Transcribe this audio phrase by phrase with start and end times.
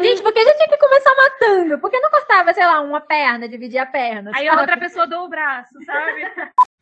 [0.00, 1.78] Gente, por que a gente tinha que começar matando?
[1.78, 4.30] Por que não cortava, sei lá, uma perna, dividia a perna?
[4.34, 6.22] Aí a outra pessoa deu o braço, sabe?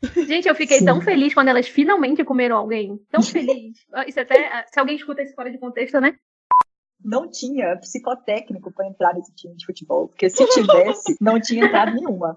[0.27, 0.85] Gente, eu fiquei Sim.
[0.85, 2.99] tão feliz quando elas finalmente comeram alguém.
[3.11, 3.79] Tão feliz.
[4.07, 4.65] Isso até.
[4.67, 6.17] Se alguém escuta isso fora de contexto, né?
[7.03, 10.09] Não tinha psicotécnico para entrar nesse time de futebol.
[10.09, 12.37] Porque se tivesse, não tinha entrado nenhuma.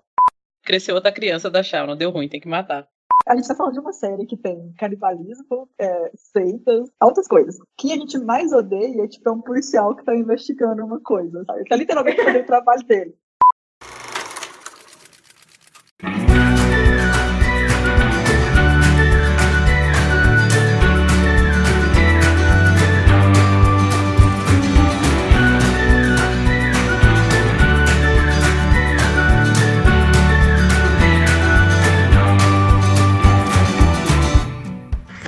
[0.63, 2.87] Cresceu outra criança da Chá, não deu ruim, tem que matar.
[3.27, 7.57] A gente tá falando de uma série que tem canibalismo, é, seitas, altas coisas.
[7.77, 11.63] Quem a gente mais odeia, tipo, é um policial que tá investigando uma coisa, sabe?
[11.65, 13.15] Tá literalmente fazendo o trabalho dele.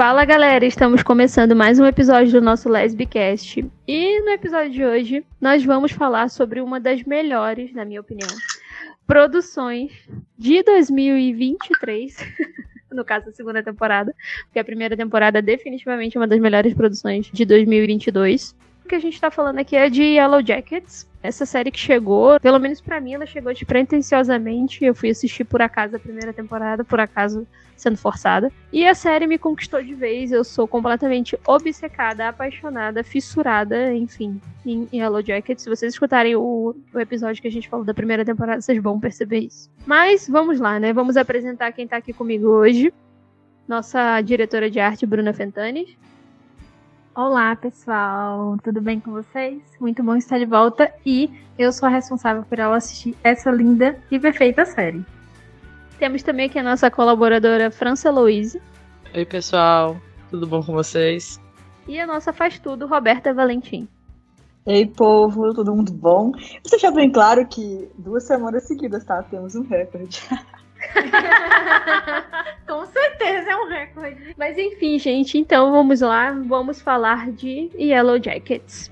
[0.08, 3.66] Fala galera, estamos começando mais um episódio do nosso Lesbicast.
[3.88, 8.30] E no episódio de hoje nós vamos falar sobre uma das melhores, na minha opinião,
[9.08, 9.92] produções
[10.38, 12.18] de 2023.
[12.94, 17.26] no caso, a segunda temporada, porque a primeira temporada é definitivamente uma das melhores produções
[17.34, 18.56] de 2022.
[18.86, 22.40] O que a gente tá falando aqui é de Yellow Jackets, essa série que chegou,
[22.40, 24.84] pelo menos para mim, ela chegou despretensiosamente.
[24.84, 28.52] Eu fui assistir por acaso a primeira temporada, por acaso sendo forçada.
[28.72, 30.32] E a série me conquistou de vez.
[30.32, 35.60] Eu sou completamente obcecada, apaixonada, fissurada, enfim, em Yellow Jacket.
[35.60, 39.00] Se vocês escutarem o, o episódio que a gente falou da primeira temporada, vocês vão
[39.00, 39.70] perceber isso.
[39.86, 40.94] Mas vamos lá, né?
[40.94, 42.94] Vamos apresentar quem tá aqui comigo hoje.
[43.68, 45.98] Nossa diretora de arte, Bruna Fentanes.
[47.16, 49.64] Olá, pessoal, tudo bem com vocês?
[49.80, 53.98] Muito bom estar de volta e eu sou a responsável por ela assistir essa linda
[54.12, 55.02] e perfeita série.
[55.98, 58.62] Temos também aqui a nossa colaboradora França Louise.
[59.16, 59.96] Oi, pessoal,
[60.30, 61.40] tudo bom com vocês?
[61.88, 63.88] E a nossa faz tudo, Roberta Valentim.
[64.66, 66.32] Ei, povo, todo mundo bom?
[66.32, 69.24] Vou deixar bem claro que duas semanas seguidas, tá?
[69.24, 70.22] Temos um recorde.
[72.68, 74.36] Com certeza é um recorde.
[74.38, 78.92] Mas enfim, gente, então vamos lá, vamos falar de Yellow Jackets.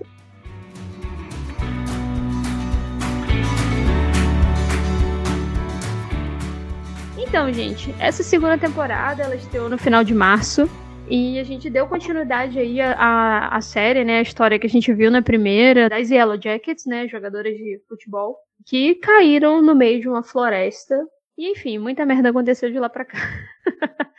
[7.18, 10.70] Então, gente, essa segunda temporada ela estreou no final de março.
[11.10, 14.20] E a gente deu continuidade aí à, à série, né?
[14.20, 17.08] A história que a gente viu na primeira, das Yellow Jackets, né?
[17.08, 20.96] Jogadoras de futebol, que caíram no meio de uma floresta
[21.38, 23.18] e enfim, muita merda aconteceu de lá pra cá.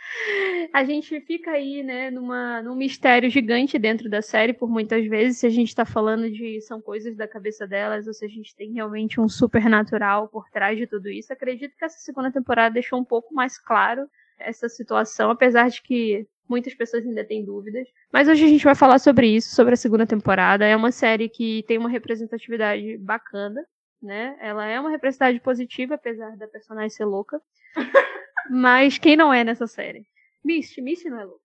[0.72, 5.38] a gente fica aí, né, numa, num mistério gigante dentro da série, por muitas vezes,
[5.38, 8.54] se a gente tá falando de são coisas da cabeça delas, ou se a gente
[8.56, 11.32] tem realmente um supernatural por trás de tudo isso.
[11.32, 14.08] Acredito que essa segunda temporada deixou um pouco mais claro
[14.38, 17.86] essa situação, apesar de que muitas pessoas ainda têm dúvidas.
[18.12, 20.64] Mas hoje a gente vai falar sobre isso, sobre a segunda temporada.
[20.64, 23.64] É uma série que tem uma representatividade bacana
[24.04, 24.36] né?
[24.40, 27.40] Ela é uma representatividade positiva, apesar da personagem ser louca.
[28.50, 30.06] Mas quem não é nessa série?
[30.44, 31.42] Misty, Misty não é louca.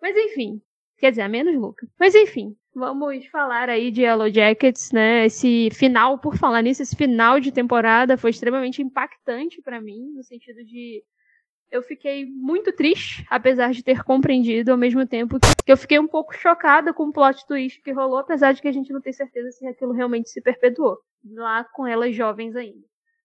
[0.00, 0.60] Mas enfim,
[0.98, 1.86] quer dizer, a menos louca.
[1.98, 5.26] Mas enfim, vamos falar aí de Yellow Jackets, né?
[5.26, 10.22] Esse final, por falar nisso, esse final de temporada foi extremamente impactante para mim, no
[10.22, 11.02] sentido de
[11.70, 16.06] eu fiquei muito triste, apesar de ter compreendido, ao mesmo tempo que eu fiquei um
[16.06, 19.12] pouco chocada com o plot twist que rolou, apesar de que a gente não tem
[19.12, 20.98] certeza se aquilo realmente se perpetuou,
[21.34, 22.84] lá com elas jovens ainda.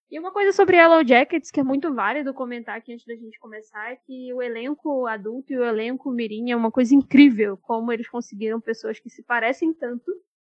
[0.10, 3.40] E uma coisa sobre Yellow Jackets que é muito válido comentar aqui antes da gente
[3.40, 7.94] começar é que o elenco adulto e o elenco mirim é uma coisa incrível, como
[7.94, 10.12] eles conseguiram pessoas que se parecem tanto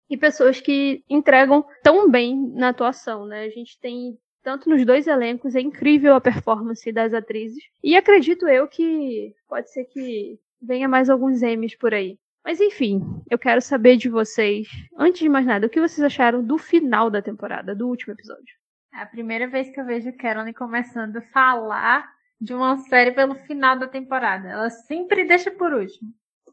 [0.09, 3.43] e pessoas que entregam tão bem na atuação, né?
[3.43, 7.63] A gente tem tanto nos dois elencos, é incrível a performance das atrizes.
[7.83, 12.19] E acredito eu que pode ser que venha mais alguns Emmys por aí.
[12.43, 14.67] Mas enfim, eu quero saber de vocês,
[14.97, 18.53] antes de mais nada, o que vocês acharam do final da temporada, do último episódio?
[18.93, 22.05] É a primeira vez que eu vejo Caroline começando a falar
[22.39, 24.49] de uma série pelo final da temporada.
[24.49, 26.11] Ela sempre deixa por último.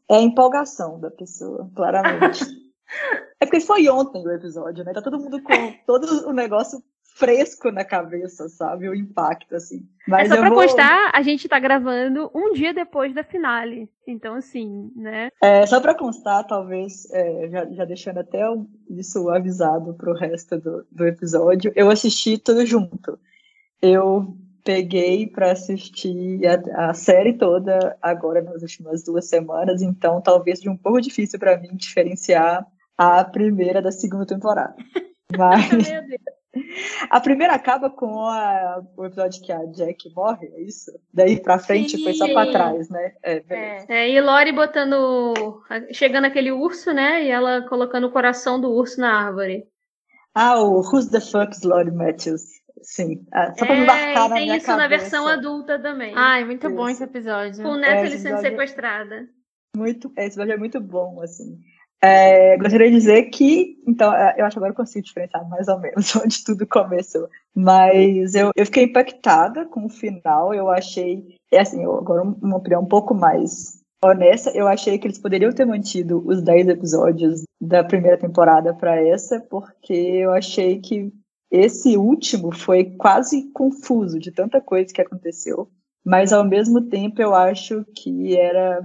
[0.09, 2.41] É a empolgação da pessoa, claramente.
[3.39, 4.93] é porque foi ontem o episódio, né?
[4.93, 5.53] Tá todo mundo com
[5.85, 6.81] todo o negócio
[7.15, 8.89] fresco na cabeça, sabe?
[8.89, 9.87] O impacto, assim.
[10.07, 10.61] Mas é só pra vou...
[10.61, 13.89] constar, a gente tá gravando um dia depois da finale.
[14.07, 15.29] Então, assim, né?
[15.41, 18.41] É, só pra constar, talvez, é, já, já, deixando até
[18.89, 23.19] isso avisado pro resto do, do episódio, eu assisti tudo junto.
[23.81, 30.59] Eu peguei para assistir a, a, série toda agora nas últimas duas semanas, então talvez
[30.59, 32.65] seja um pouco difícil para mim diferenciar
[32.97, 34.75] a primeira da segunda temporada.
[35.37, 35.87] Mas
[37.09, 40.91] a primeira acaba com a, o episódio que a Jack morre, é isso?
[41.13, 42.03] Daí pra frente Sim.
[42.03, 43.13] foi só pra trás, né?
[43.23, 45.33] É, é, é, e Lori botando.
[45.91, 47.23] Chegando aquele urso, né?
[47.23, 49.65] E ela colocando o coração do urso na árvore.
[50.33, 52.43] Ah, o Who's the Fuck Lord Matthews.
[52.83, 54.81] Sim, ah, só pra me marcar na tem minha isso cabeça.
[54.81, 56.13] na versão adulta também.
[56.15, 57.03] Ai, muito bom Isso.
[57.03, 57.61] esse episódio.
[57.61, 59.27] com é, Natalie esse sendo episódio- sequestrada.
[59.77, 61.59] Muito, esse episódio é muito bom, assim.
[62.03, 65.67] É, gostaria de dizer que, então, é, eu acho que agora eu consigo diferenciar mais
[65.67, 67.29] ou menos onde tudo começou.
[67.53, 70.53] Mas eu, eu fiquei impactada com o final.
[70.53, 75.19] Eu achei, é assim, agora uma opinião um pouco mais honesta, eu achei que eles
[75.19, 81.13] poderiam ter mantido os 10 episódios da primeira temporada para essa, porque eu achei que
[81.51, 85.69] esse último foi quase confuso de tanta coisa que aconteceu.
[86.03, 88.81] Mas ao mesmo tempo eu acho que era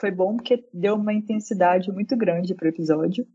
[0.00, 3.26] foi bom porque deu uma intensidade muito grande para o episódio.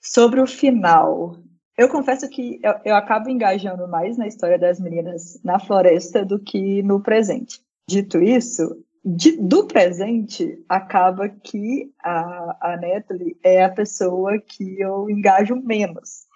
[0.00, 1.36] Sobre o final,
[1.76, 6.38] eu confesso que eu, eu acabo engajando mais na história das meninas na floresta do
[6.38, 7.60] que no presente.
[7.88, 15.08] Dito isso, de- do presente, acaba que a, a Natalie é a pessoa que eu
[15.08, 16.26] engajo menos.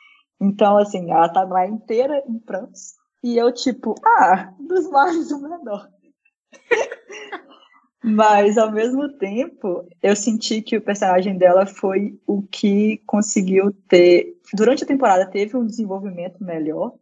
[0.40, 2.94] Então, assim, ela tá lá inteira em prantos.
[3.22, 5.88] E eu, tipo, ah, dos males o menor.
[8.02, 14.36] Mas, ao mesmo tempo, eu senti que o personagem dela foi o que conseguiu ter.
[14.52, 16.94] Durante a temporada, teve um desenvolvimento melhor.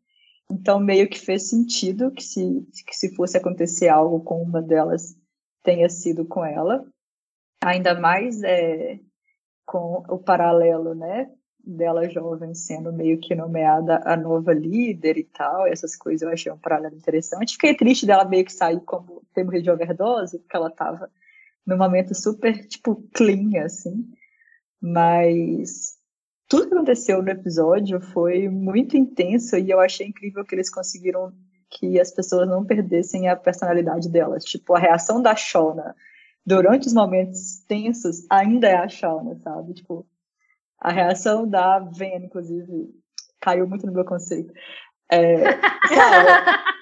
[0.50, 5.16] Então, meio que fez sentido que se, que se fosse acontecer algo com uma delas,
[5.62, 6.84] tenha sido com ela.
[7.64, 8.98] Ainda mais é,
[9.64, 11.30] com o paralelo, né?
[11.70, 16.50] Dela jovem sendo meio que nomeada a nova líder e tal, essas coisas eu achei
[16.50, 17.52] um paralelo interessante.
[17.52, 21.08] Fiquei triste dela meio que sair como ter morrido de overdose, porque ela tava
[21.64, 24.12] num momento super, tipo, clean, assim.
[24.80, 25.96] Mas
[26.48, 31.32] tudo que aconteceu no episódio foi muito intenso e eu achei incrível que eles conseguiram
[31.70, 34.44] que as pessoas não perdessem a personalidade delas.
[34.44, 35.94] Tipo, a reação da Shona
[36.44, 39.74] durante os momentos tensos ainda é a Shona, sabe?
[39.74, 40.04] Tipo,
[40.80, 42.88] a reação da Ven, inclusive,
[43.40, 44.52] caiu muito no meu conceito.
[45.10, 45.36] É,
[45.88, 46.60] sabe?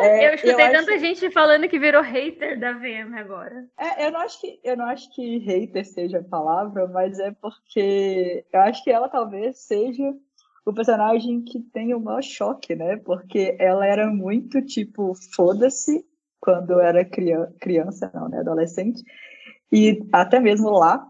[0.00, 3.64] É, eu escutei acho- tanta gente falando que virou hater da VM agora.
[3.78, 7.30] É, eu não acho que eu não acho que hater seja a palavra, mas é
[7.30, 10.12] porque eu acho que ela talvez seja
[10.66, 12.96] o personagem que tem o maior choque, né?
[12.96, 16.04] Porque ela era muito tipo foda-se
[16.40, 19.00] quando era criança não, né, adolescente.
[19.70, 21.08] E até mesmo lá,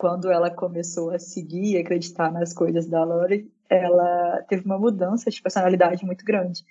[0.00, 5.30] quando ela começou a seguir e acreditar nas coisas da Lori, ela teve uma mudança
[5.30, 6.64] de personalidade muito grande.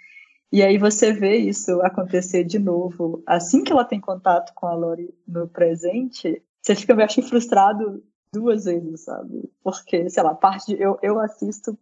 [0.52, 3.22] E aí você vê isso acontecer de novo.
[3.28, 8.04] Assim que ela tem contato com a Lori no presente, você fica meio acho, frustrado
[8.34, 9.48] duas vezes, sabe?
[9.64, 11.78] Porque, sei lá, parte de, eu, eu assisto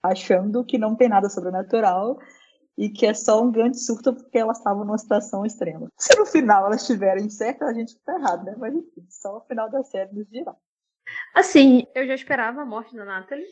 [0.00, 2.20] achando que não tem nada sobrenatural
[2.78, 5.90] e que é só um grande surto porque elas estavam numa situação extrema.
[5.98, 8.54] Se no final elas estiverem certas, a gente tá errado, né?
[8.56, 10.54] Mas enfim, só o final da série nos dirá.
[11.34, 13.44] Assim, eu já esperava a morte da Natalie,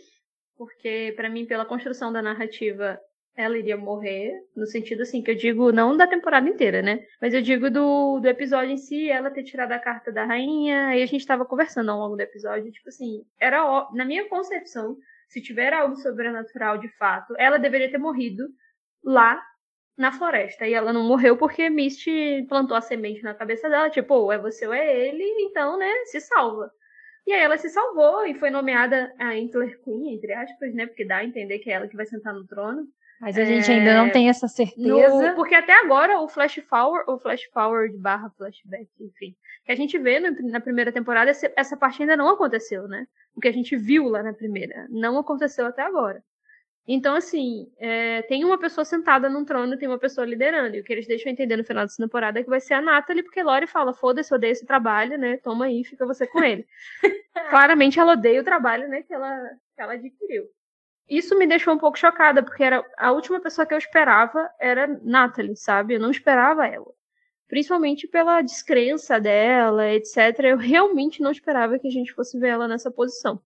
[0.56, 2.98] porque pra mim, pela construção da narrativa,
[3.36, 7.04] ela iria morrer, no sentido assim, que eu digo não da temporada inteira, né?
[7.20, 10.96] Mas eu digo do, do episódio em si, ela ter tirado a carta da rainha,
[10.96, 14.28] e a gente tava conversando ao longo do episódio, tipo assim, era ó- na minha
[14.28, 14.96] concepção,
[15.28, 18.46] se tiver algo sobrenatural de fato, ela deveria ter morrido
[19.04, 19.42] lá
[19.96, 20.66] na floresta.
[20.66, 24.38] E ela não morreu porque Misty plantou a semente na cabeça dela, tipo, ou é
[24.38, 26.70] você ou é ele, então, né, se salva.
[27.26, 30.86] E aí ela se salvou e foi nomeada a Antler Queen, entre aspas, né?
[30.86, 32.84] Porque dá a entender que é ela que vai sentar no trono.
[33.20, 35.32] Mas a gente ainda não tem essa No- certeza.
[35.36, 39.96] porque até agora o flash forward, o flash forward barra flashback, enfim, que a gente
[39.96, 43.06] vê no- na primeira temporada, essa parte ainda não aconteceu, né?
[43.36, 46.20] O que a gente viu lá na primeira não aconteceu até agora.
[46.86, 50.76] Então, assim, é, tem uma pessoa sentada num trono, tem uma pessoa liderando.
[50.76, 52.80] E o que eles deixam entender no final dessa temporada é que vai ser a
[52.80, 55.36] Natalie, porque Lori fala: foda-se, odeio esse trabalho, né?
[55.36, 56.66] Toma aí, fica você com ele.
[57.50, 59.02] Claramente ela odeia o trabalho, né?
[59.02, 60.44] Que ela, que ela adquiriu.
[61.08, 64.86] Isso me deixou um pouco chocada, porque era a última pessoa que eu esperava era
[65.02, 65.94] Natalie, sabe?
[65.94, 66.92] Eu não esperava ela.
[67.48, 70.16] Principalmente pela descrença dela, etc.
[70.44, 73.40] Eu realmente não esperava que a gente fosse ver ela nessa posição.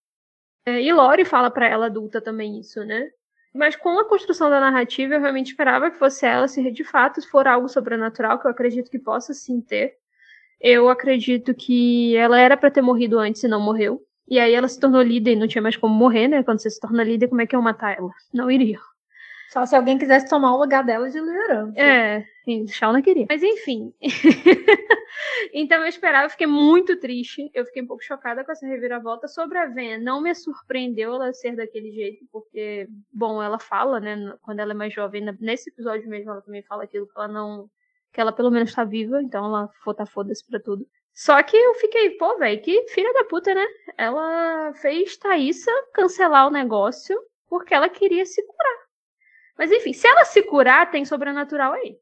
[0.65, 3.11] É, e Lori fala pra ela adulta também isso, né?
[3.57, 7.27] Mas com a construção da narrativa, eu realmente esperava que fosse ela, se de fato
[7.29, 9.95] for algo sobrenatural, que eu acredito que possa sim ter.
[10.61, 14.01] Eu acredito que ela era pra ter morrido antes e não morreu.
[14.29, 16.43] E aí ela se tornou líder e não tinha mais como morrer, né?
[16.43, 18.11] Quando você se torna líder, como é que eu matar ela?
[18.33, 18.79] Não iria.
[19.51, 21.81] Só se alguém quisesse tomar o lugar dela de liderança.
[21.81, 23.27] É, sim, Shauna queria.
[23.29, 23.93] Mas enfim.
[25.53, 27.51] então eu esperava, eu fiquei muito triste.
[27.53, 29.99] Eu fiquei um pouco chocada com essa reviravolta sobre a Ven.
[29.99, 34.75] Não me surpreendeu ela ser daquele jeito, porque, bom, ela fala, né, quando ela é
[34.75, 37.69] mais jovem, nesse episódio mesmo, ela também fala aquilo que ela não.
[38.13, 40.87] que ela pelo menos tá viva, então ela tá foda-se pra tudo.
[41.13, 43.67] Só que eu fiquei, pô, velho, que filha da puta, né?
[43.99, 48.87] Ela fez Thaísa cancelar o negócio porque ela queria se curar.
[49.59, 51.99] Mas enfim, se ela se curar, tem sobrenatural aí.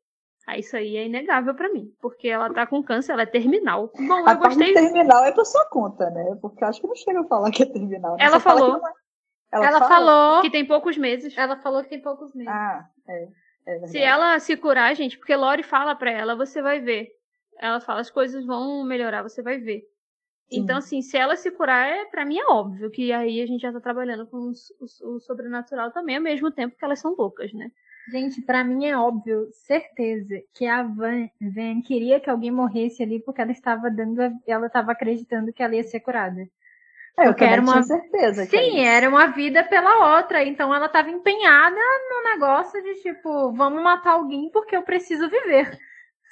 [0.47, 3.91] Aí isso aí é inegável para mim, porque ela tá com câncer, ela é terminal.
[3.97, 4.75] Bom, a eu gostei.
[4.75, 6.37] terminal é por sua conta, né?
[6.41, 8.17] Porque acho que não chega a falar que é terminal.
[8.19, 8.77] Ela falou.
[8.77, 9.05] É.
[9.53, 11.37] Ela, ela falou que tem poucos meses.
[11.37, 12.53] Ela falou que tem poucos meses.
[12.53, 13.29] Ah, é.
[13.67, 17.09] é se ela se curar, gente, porque Lori fala pra ela, você vai ver.
[17.59, 19.83] Ela fala, as coisas vão melhorar, você vai ver.
[20.51, 20.61] Sim.
[20.61, 23.63] Então, assim, se ela se curar, é, pra mim é óbvio que aí a gente
[23.63, 27.53] já tá trabalhando com o, o sobrenatural também, ao mesmo tempo que elas são loucas,
[27.55, 27.71] né?
[28.11, 33.19] Gente, para mim é óbvio, certeza, que a Van, Van queria que alguém morresse ali
[33.19, 36.47] porque ela estava dando, ela estava acreditando que ela ia ser curada.
[37.19, 38.45] É, eu quero uma certeza.
[38.45, 41.77] Sim, é era uma vida pela outra, então ela estava empenhada
[42.11, 45.79] no negócio de tipo, vamos matar alguém porque eu preciso viver,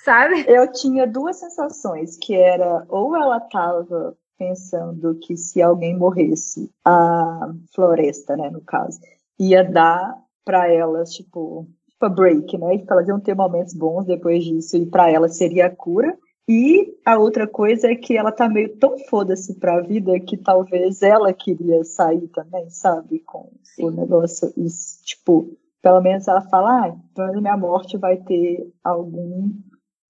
[0.05, 0.45] sabe?
[0.47, 7.53] Eu tinha duas sensações, que era ou ela estava pensando que se alguém morresse, a
[7.73, 9.01] floresta, né, no caso,
[9.39, 12.79] ia dar para elas, tipo, tipo a break, né?
[12.79, 16.17] Tipo, elas iam ter momentos bons depois disso e para elas seria a cura.
[16.49, 21.01] E a outra coisa é que ela tá meio tão foda-se pra vida que talvez
[21.01, 23.21] ela queria sair também, sabe?
[23.21, 23.85] Com Sim.
[23.85, 24.53] o negócio.
[24.57, 29.51] Isso, tipo, pelo menos ela fala, ah, então minha morte vai ter algum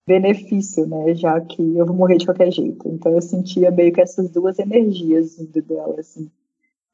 [0.07, 1.15] benefício, né?
[1.15, 2.89] Já que eu vou morrer de qualquer jeito.
[2.89, 6.31] Então eu sentia meio que essas duas energias dela, assim.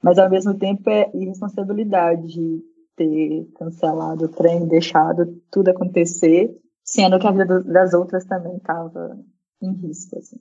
[0.03, 2.63] Mas ao mesmo tempo é irresponsabilidade
[2.99, 6.51] ter cancelado o trem, deixado tudo acontecer,
[6.83, 9.17] sendo que a vida das outras também estava
[9.63, 10.37] em risco, assim.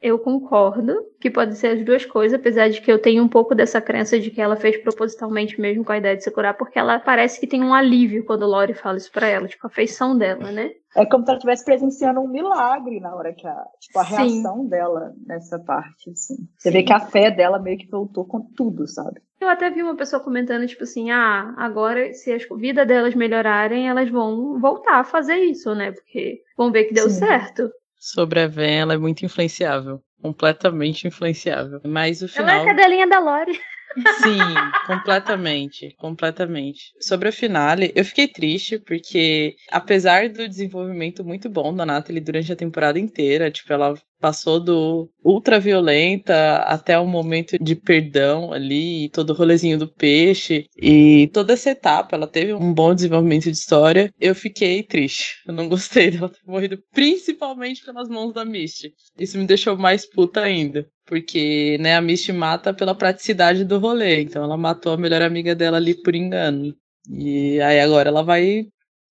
[0.00, 3.54] Eu concordo que pode ser as duas coisas, apesar de que eu tenho um pouco
[3.54, 6.76] dessa crença de que ela fez propositalmente mesmo com a ideia de se curar, porque
[6.76, 10.18] ela parece que tem um alívio quando Lori fala isso pra ela, tipo, a feição
[10.18, 10.72] dela, né?
[10.94, 14.66] É como se ela estivesse presenciando um milagre na hora que a, tipo, a reação
[14.66, 16.36] dela nessa parte, assim.
[16.56, 16.72] Você Sim.
[16.72, 19.20] vê que a fé dela meio que voltou com tudo, sabe?
[19.40, 23.88] Eu até vi uma pessoa comentando, tipo assim, ah, agora se a vida delas melhorarem,
[23.88, 25.92] elas vão voltar a fazer isso, né?
[25.92, 27.26] Porque vão ver que deu Sim.
[27.26, 27.70] certo
[28.02, 30.02] sobre a Ven, ela é muito influenciável.
[30.20, 31.80] Completamente influenciável.
[31.84, 32.48] Mas o final.
[32.48, 33.52] Ela é a cadelinha da Lore.
[34.00, 36.92] Sim, completamente, completamente.
[37.00, 42.50] Sobre a finale, eu fiquei triste porque, apesar do desenvolvimento muito bom da Natalie durante
[42.52, 49.08] a temporada inteira, tipo, ela passou do ultra violenta até o momento de perdão ali,
[49.08, 53.58] todo o rolezinho do peixe e toda essa etapa, ela teve um bom desenvolvimento de
[53.58, 54.14] história.
[54.20, 55.42] Eu fiquei triste.
[55.44, 58.94] Eu não gostei dela ter morrido, principalmente pelas mãos da Misty.
[59.18, 60.86] Isso me deixou mais puta ainda.
[61.04, 64.22] Porque, né, a Misty mata pela praticidade do rolê.
[64.22, 66.72] Então ela matou a melhor amiga dela ali por engano.
[67.10, 68.66] E aí agora ela vai,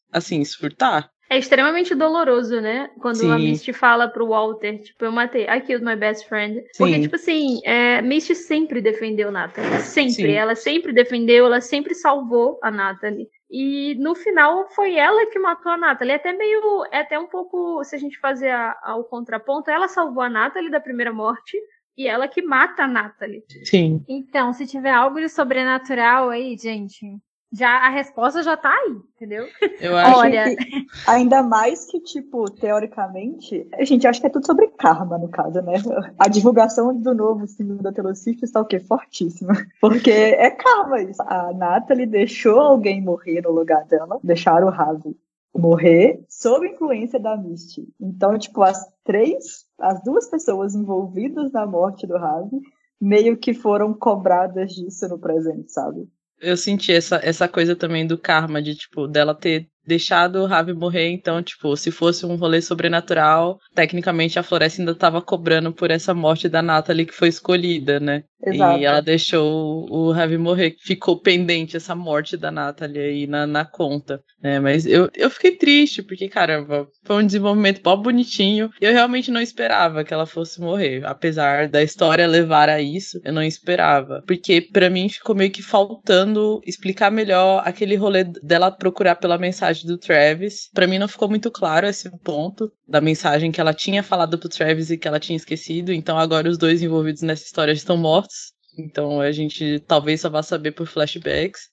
[0.10, 1.10] assim, surtar.
[1.32, 2.90] É extremamente doloroso, né?
[3.00, 3.32] Quando Sim.
[3.32, 6.56] a Misty fala pro Walter, tipo, eu matei, I killed my best friend.
[6.56, 6.64] Sim.
[6.78, 9.80] Porque, tipo assim, é, Misty sempre defendeu Natalie.
[9.80, 10.12] Sempre.
[10.12, 10.32] Sim.
[10.34, 13.30] Ela sempre defendeu, ela sempre salvou a Natalie.
[13.50, 16.12] E no final foi ela que matou a Natalie.
[16.12, 16.86] É até meio.
[16.92, 17.82] É até um pouco.
[17.86, 21.58] Se a gente fazer a, a, o contraponto, ela salvou a Natalie da primeira morte
[21.98, 23.46] e ela que mata a Natalie.
[23.64, 24.04] Sim.
[24.06, 27.06] Então, se tiver algo de sobrenatural aí, gente,
[27.52, 29.46] já a resposta já tá aí, entendeu?
[29.82, 34.46] Eu acho Olha, que, ainda mais que tipo, teoricamente, a gente acha que é tudo
[34.46, 35.74] sobre karma no caso, né?
[36.18, 38.80] A divulgação do novo símbolo da Taylor Swift está o quê?
[38.80, 39.54] Fortíssima.
[39.82, 41.22] Porque é karma isso.
[41.24, 45.16] A Natalie deixou alguém morrer no lugar dela, deixaram o Ravi
[45.54, 47.88] morrer sob influência da Misty.
[48.00, 52.62] Então, tipo, as três, as duas pessoas envolvidas na morte do Ravi
[53.00, 56.08] meio que foram cobradas disso no presente, sabe?
[56.42, 60.74] Eu senti essa, essa coisa também do karma, de, tipo, dela ter deixado o Ravi
[60.74, 65.92] morrer, então, tipo, se fosse um rolê sobrenatural, tecnicamente a Floresta ainda tava cobrando por
[65.92, 68.24] essa morte da Natalie que foi escolhida, né?
[68.44, 68.80] Exato.
[68.80, 73.66] E ela deixou o Ravi morrer, ficou pendente essa morte da Natalie aí na, na
[73.66, 74.60] conta, né?
[74.60, 79.30] Mas eu, eu fiquei triste, porque, caramba, foi um desenvolvimento bom bonitinho, e eu realmente
[79.30, 84.24] não esperava que ela fosse morrer, apesar da história levar a isso, eu não esperava,
[84.26, 89.71] porque para mim ficou meio que faltando explicar melhor aquele rolê dela procurar pela mensagem
[89.72, 90.70] mensagem do Travis.
[90.74, 94.50] Para mim não ficou muito claro esse ponto da mensagem que ela tinha falado pro
[94.50, 95.92] Travis e que ela tinha esquecido.
[95.92, 98.54] Então agora os dois envolvidos nessa história estão mortos.
[98.78, 101.70] Então a gente talvez só vá saber por flashbacks.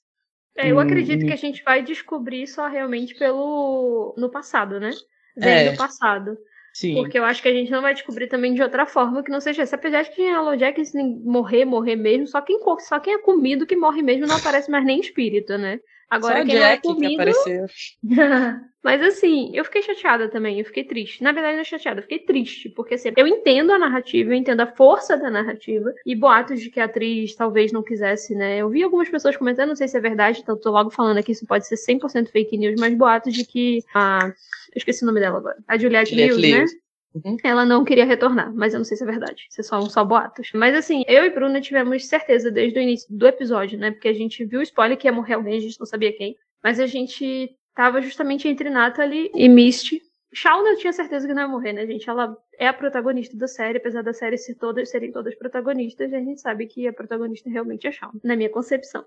[0.56, 4.90] É, eu acredito que a gente vai descobrir só realmente pelo no passado, né?
[5.36, 6.36] Vendo é, o passado.
[6.74, 6.94] Sim.
[6.94, 9.40] Porque eu acho que a gente não vai descobrir também de outra forma que não
[9.40, 9.76] seja essa.
[9.76, 10.82] Apesar de que em Hello Jack
[11.24, 14.84] morrer, morrer mesmo, só quem, só quem é comido que morre mesmo não aparece mais
[14.84, 15.78] nem espírito, né?
[16.10, 17.14] Agora, Só quem não é Jack que comido...
[17.14, 17.66] apareceu.
[18.82, 21.22] Mas assim, eu fiquei chateada também, eu fiquei triste.
[21.22, 24.34] Na verdade, não é chateada, eu fiquei triste, porque assim, eu entendo a narrativa, eu
[24.34, 28.56] entendo a força da narrativa, e boatos de que a atriz talvez não quisesse, né?
[28.56, 31.32] Eu vi algumas pessoas comentando, não sei se é verdade, então tô logo falando aqui,
[31.32, 34.32] isso pode ser 100% fake news, mas boatos de que a.
[34.74, 35.56] Eu esqueci o nome dela agora.
[35.66, 36.78] A Juliette, Juliette Lewis, né?
[37.14, 37.36] Uhum.
[37.42, 39.46] Ela não queria retornar, mas eu não sei se é verdade.
[39.50, 40.50] Se são só boatos.
[40.54, 43.90] Mas assim, eu e Bruna tivemos certeza desde o início do episódio, né?
[43.90, 46.36] Porque a gente viu o spoiler que ia morrer alguém, a gente não sabia quem.
[46.62, 50.02] Mas a gente tava justamente entre Natalie e Misty.
[50.34, 52.08] Shauna eu tinha certeza que não ia morrer, né, gente?
[52.08, 56.18] Ela é a protagonista da série, apesar da série ser todas, serem todas protagonistas, a
[56.18, 59.04] gente sabe que a protagonista realmente é Shauna, na minha concepção.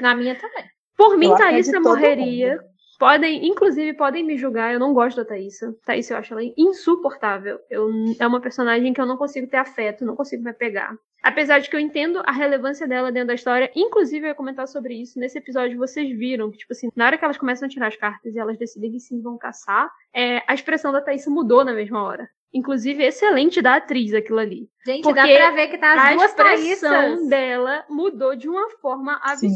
[0.00, 0.64] Na minha também.
[0.96, 2.56] Por mim, Eu é Thaísa todo morreria.
[2.56, 2.77] mundo.
[2.98, 5.72] Podem, inclusive, podem me julgar, eu não gosto da Thaísa.
[5.86, 7.60] Thaísa eu acho ela insuportável.
[7.70, 7.88] Eu,
[8.18, 10.96] é uma personagem que eu não consigo ter afeto, não consigo me apegar.
[11.22, 14.66] Apesar de que eu entendo a relevância dela dentro da história, inclusive eu ia comentar
[14.66, 15.18] sobre isso.
[15.18, 17.96] Nesse episódio vocês viram que, tipo assim, na hora que elas começam a tirar as
[17.96, 21.72] cartas e elas decidem que sim vão caçar, é, a expressão da Thaísa mudou na
[21.72, 22.28] mesma hora.
[22.52, 24.68] Inclusive, excelente da atriz aquilo ali.
[24.84, 27.28] Gente, Porque dá pra ver que tá as a duas expressão Thaísas.
[27.28, 29.48] dela mudou de uma forma Sim.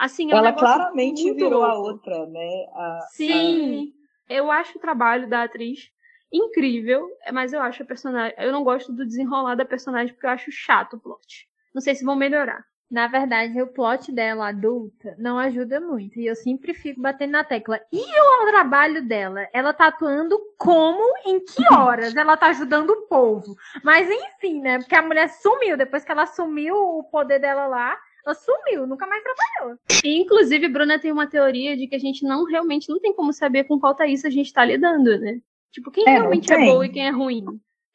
[0.00, 2.66] Assim, é um Ela claramente muito virou a outra, né?
[2.74, 3.92] A- Sim,
[4.30, 5.90] eu acho o trabalho da atriz
[6.32, 8.34] incrível, mas eu acho a personagem.
[8.38, 11.46] Eu não gosto do desenrolar da personagem porque eu acho chato o plot.
[11.74, 12.64] Não sei se vão melhorar.
[12.90, 16.18] Na verdade, o plot dela adulta não ajuda muito.
[16.18, 17.78] E eu sempre fico batendo na tecla.
[17.92, 19.46] E o trabalho dela?
[19.52, 21.02] Ela tá atuando como?
[21.26, 22.16] Em que horas?
[22.16, 23.54] ela tá ajudando o povo.
[23.84, 24.78] Mas enfim, né?
[24.78, 25.76] Porque a mulher sumiu.
[25.76, 27.96] Depois que ela assumiu o poder dela lá,
[28.34, 28.86] sumiu.
[28.86, 29.78] Nunca mais trabalhou.
[30.04, 33.32] E, inclusive, Bruna tem uma teoria de que a gente não realmente não tem como
[33.32, 35.40] saber com qual Thaís a gente tá lidando, né?
[35.70, 37.44] Tipo, quem É, realmente é boa e quem é ruim.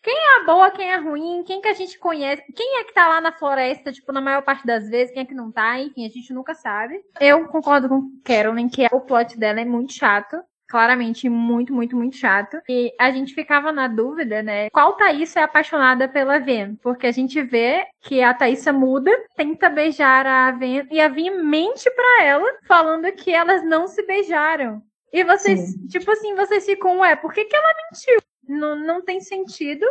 [0.02, 3.08] Quem é boa, quem é ruim, quem que a gente conhece, quem é que tá
[3.08, 6.06] lá na floresta, tipo, na maior parte das vezes, quem é que não tá, enfim,
[6.06, 7.02] a gente nunca sabe.
[7.20, 10.38] Eu concordo com Carolyn que o plot dela é muito chato.
[10.76, 12.58] Claramente, muito, muito, muito chato.
[12.68, 14.70] E a gente ficava na dúvida, né?
[14.72, 16.76] Qual Thaísa é apaixonada pela Ven?
[16.84, 21.42] Porque a gente vê que a Thaísa muda, tenta beijar a Ven, e a Ven
[21.42, 24.84] mente pra ela, falando que elas não se beijaram.
[25.14, 28.22] E vocês, tipo assim, vocês ficam, ué, por que, que ela mentiu?
[28.46, 29.86] Não, não tem sentido.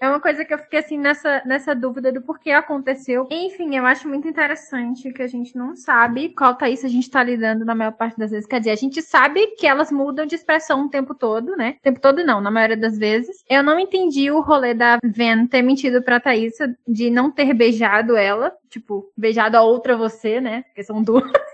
[0.00, 3.26] É uma coisa que eu fiquei assim nessa, nessa dúvida do porquê aconteceu.
[3.30, 7.22] Enfim, eu acho muito interessante que a gente não sabe qual Thaís a gente tá
[7.22, 8.46] lidando na maior parte das vezes.
[8.46, 11.76] Quer dizer, a gente sabe que elas mudam de expressão o tempo todo, né?
[11.80, 13.44] O tempo todo não, na maioria das vezes.
[13.50, 16.54] Eu não entendi o rolê da Ven ter mentido pra Thaís
[16.86, 18.52] de não ter beijado ela.
[18.70, 20.62] Tipo, beijado a outra você, né?
[20.62, 21.47] Porque são duas.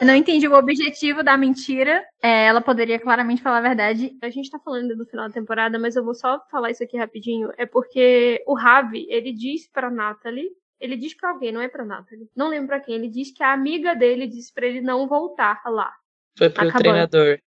[0.00, 2.04] Eu não entendi o objetivo da mentira.
[2.22, 4.16] É, ela poderia claramente falar a verdade.
[4.22, 6.96] A gente tá falando do final da temporada, mas eu vou só falar isso aqui
[6.96, 7.50] rapidinho.
[7.56, 10.48] É porque o Ravi, ele diz pra Natalie,
[10.80, 13.42] ele diz pra alguém, não é pra Natalie, não lembro pra quem, ele diz que
[13.42, 15.92] a amiga dele disse pra ele não voltar lá.
[16.38, 16.80] Foi pro Acabou.
[16.80, 17.38] treinador.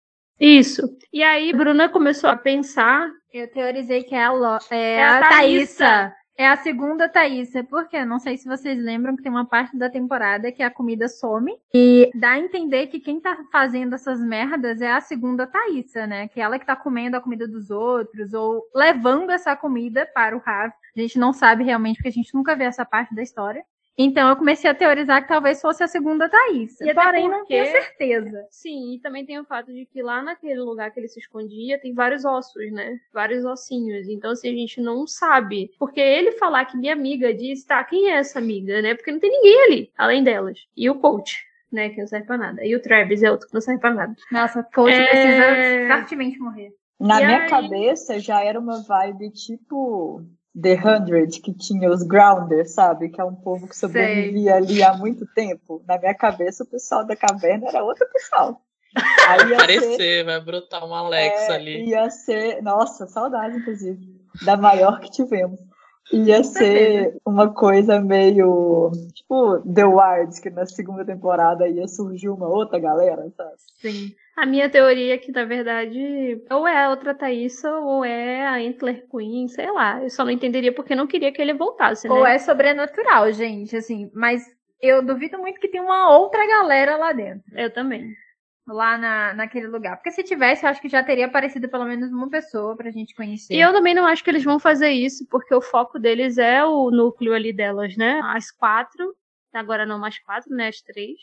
[0.40, 0.82] Isso.
[1.12, 3.10] E aí, Bruna começou a pensar.
[3.32, 4.58] Eu teorizei que é a, Lo...
[4.70, 5.76] é É a a Thaísa.
[5.84, 6.14] Thaísa.
[6.38, 7.64] É a segunda Thaísa.
[7.64, 8.04] Por quê?
[8.04, 11.52] Não sei se vocês lembram que tem uma parte da temporada que a comida some.
[11.74, 16.28] E dá a entender que quem tá fazendo essas merdas é a segunda Thaísa, né?
[16.28, 20.38] Que ela que tá comendo a comida dos outros ou levando essa comida para o
[20.38, 20.70] Rav.
[20.96, 23.64] A gente não sabe realmente, porque a gente nunca vê essa parte da história.
[24.00, 26.88] Então eu comecei a teorizar que talvez fosse a segunda Thaísa.
[26.88, 28.46] E Porém, não porque- tenho certeza.
[28.50, 31.80] Sim, e também tem o fato de que lá naquele lugar que ele se escondia
[31.80, 32.96] tem vários ossos, né?
[33.12, 34.08] Vários ossinhos.
[34.08, 35.72] Então, assim, a gente não sabe.
[35.80, 38.94] Porque ele falar que minha amiga disse, tá, quem é essa amiga, né?
[38.94, 40.60] Porque não tem ninguém ali, além delas.
[40.76, 41.36] E o coach,
[41.72, 41.88] né?
[41.88, 42.64] Que não serve pra nada.
[42.64, 44.14] E o Travis é outro que não serve pra nada.
[44.30, 45.06] Nossa, coach É.
[45.08, 46.70] precisa fortemente morrer.
[47.00, 47.48] Na E minha aí?
[47.50, 50.22] cabeça já era uma vibe tipo
[50.60, 53.08] The Hundred, que tinha os Grounders, sabe?
[53.08, 55.82] Que é um povo que sobrevivia ali há muito tempo.
[55.86, 58.60] Na minha cabeça, o pessoal da caverna era outro pessoal.
[59.28, 61.88] Aí ia ser, Aparecer, vai brotar um Alex é, ali.
[61.90, 64.00] ia ser, nossa, saudade, inclusive,
[64.44, 65.60] da maior que tivemos.
[66.10, 72.48] Ia ser uma coisa meio tipo The Wilds, que na segunda temporada ia surgir uma
[72.48, 73.52] outra galera, sabe?
[73.80, 74.14] Sim.
[74.38, 78.54] A minha teoria é que, na verdade, ou é a outra Thaísa, ou é a
[78.54, 80.00] Antler Queen, sei lá.
[80.00, 82.14] Eu só não entenderia porque não queria que ele voltasse, né?
[82.14, 84.44] Ou é sobrenatural, gente, assim, mas
[84.80, 88.14] eu duvido muito que tenha uma outra galera lá dentro, Eu também.
[88.64, 89.96] lá na, naquele lugar.
[89.96, 93.16] Porque se tivesse, eu acho que já teria aparecido pelo menos uma pessoa pra gente
[93.16, 93.54] conhecer.
[93.54, 96.64] E eu também não acho que eles vão fazer isso, porque o foco deles é
[96.64, 98.20] o núcleo ali delas, né?
[98.22, 99.16] As quatro.
[99.52, 100.68] Agora não mais quatro, né?
[100.68, 101.18] As três.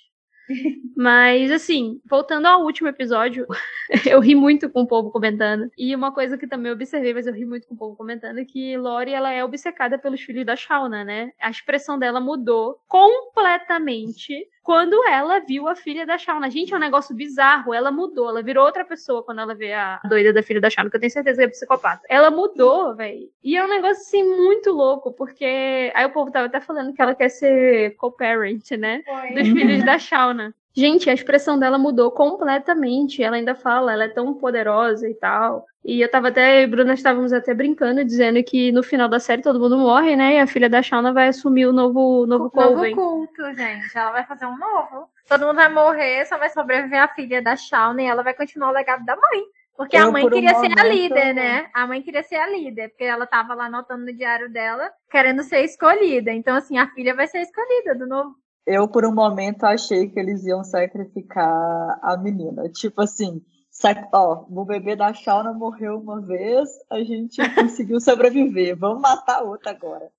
[0.96, 3.46] Mas, assim, voltando ao último episódio,
[4.08, 5.70] eu ri muito com o povo comentando.
[5.78, 8.46] E uma coisa que também observei, mas eu ri muito com o povo comentando, é
[8.46, 11.32] que Lori, ela é obcecada pelos filhos da Shauna, né?
[11.40, 16.50] A expressão dela mudou completamente quando ela viu a filha da Shauna.
[16.50, 17.72] Gente, é um negócio bizarro.
[17.72, 20.90] Ela mudou, ela virou outra pessoa quando ela vê a doida da filha da Shauna,
[20.90, 22.02] que eu tenho certeza que é psicopata.
[22.10, 23.30] Ela mudou, velho.
[23.44, 27.02] E é um negócio assim muito louco, porque aí o povo tava até falando que
[27.02, 29.04] ela quer ser co-parent, né?
[29.06, 29.36] Foi.
[29.36, 30.52] Dos filhos da Shauna.
[30.76, 33.24] Gente, a expressão dela mudou completamente.
[33.24, 35.66] Ela ainda fala, ela é tão poderosa e tal.
[35.84, 39.20] E eu tava até, eu e Bruna estávamos até brincando, dizendo que no final da
[39.20, 40.36] série todo mundo morre, né?
[40.36, 42.94] E a filha da Shauna vai assumir o novo, novo Novo Coven.
[42.94, 43.98] culto, gente.
[43.98, 45.08] Ela vai fazer um novo.
[45.30, 48.70] Todo mundo vai morrer, só vai sobreviver a filha da Shauna e ela vai continuar
[48.70, 49.44] o legado da mãe.
[49.78, 51.70] Porque a Eu, mãe por um queria ser a momento, líder, né?
[51.74, 55.44] A mãe queria ser a líder, porque ela tava lá anotando no diário dela, querendo
[55.44, 56.32] ser escolhida.
[56.32, 58.36] Então, assim, a filha vai ser escolhida do novo.
[58.66, 62.68] Eu, por um momento, achei que eles iam sacrificar a menina.
[62.70, 64.08] Tipo assim, sac...
[64.14, 68.76] ó, o bebê da Shauna morreu uma vez, a gente conseguiu sobreviver.
[68.76, 70.10] Vamos matar outra agora.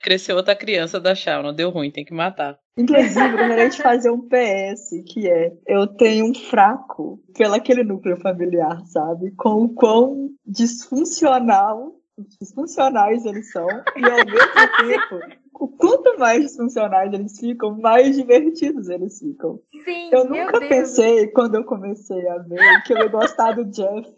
[0.00, 2.58] Cresceu outra criança da Shauna, deu ruim, tem que matar.
[2.74, 7.84] Inclusive, eu gostaria de fazer um PS, que é, eu tenho um fraco pelo aquele
[7.84, 9.30] núcleo familiar, sabe?
[9.36, 11.92] Com o quão disfuncional,
[12.40, 14.38] disfuncionais eles são, e ao mesmo
[14.88, 19.60] tempo, o quanto mais disfuncionais eles ficam, mais divertidos eles ficam.
[19.84, 20.68] Sim, Eu nunca Deus.
[20.68, 24.10] pensei, quando eu comecei a ver, que eu ia gostar do Jeff.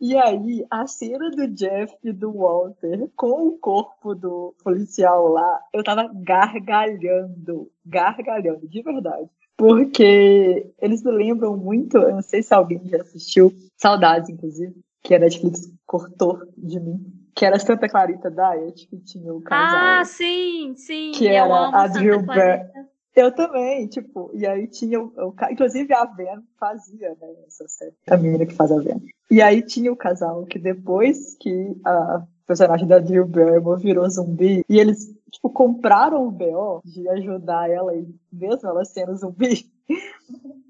[0.00, 5.60] E aí, a cena do Jeff e do Walter com o corpo do policial lá,
[5.72, 9.28] eu tava gargalhando, gargalhando, de verdade.
[9.56, 15.14] Porque eles me lembram muito, eu não sei se alguém já assistiu, saudades, inclusive, que
[15.14, 20.00] a Netflix cortou de mim, que era Santa Clarita Diet, que tinha o casal.
[20.00, 21.12] Ah, sim, sim.
[21.12, 22.88] Que eu era a Drew Clarita.
[23.14, 27.92] Eu também, tipo, e aí tinha o, o inclusive a Ven fazia, né, essa série,
[28.08, 29.02] a menina que faz a Ven.
[29.30, 34.64] E aí tinha o casal que depois que a personagem da Drew Barrymore virou zumbi,
[34.68, 37.92] e eles, tipo, compraram o BO de ajudar ela,
[38.32, 39.66] mesmo ela sendo zumbi,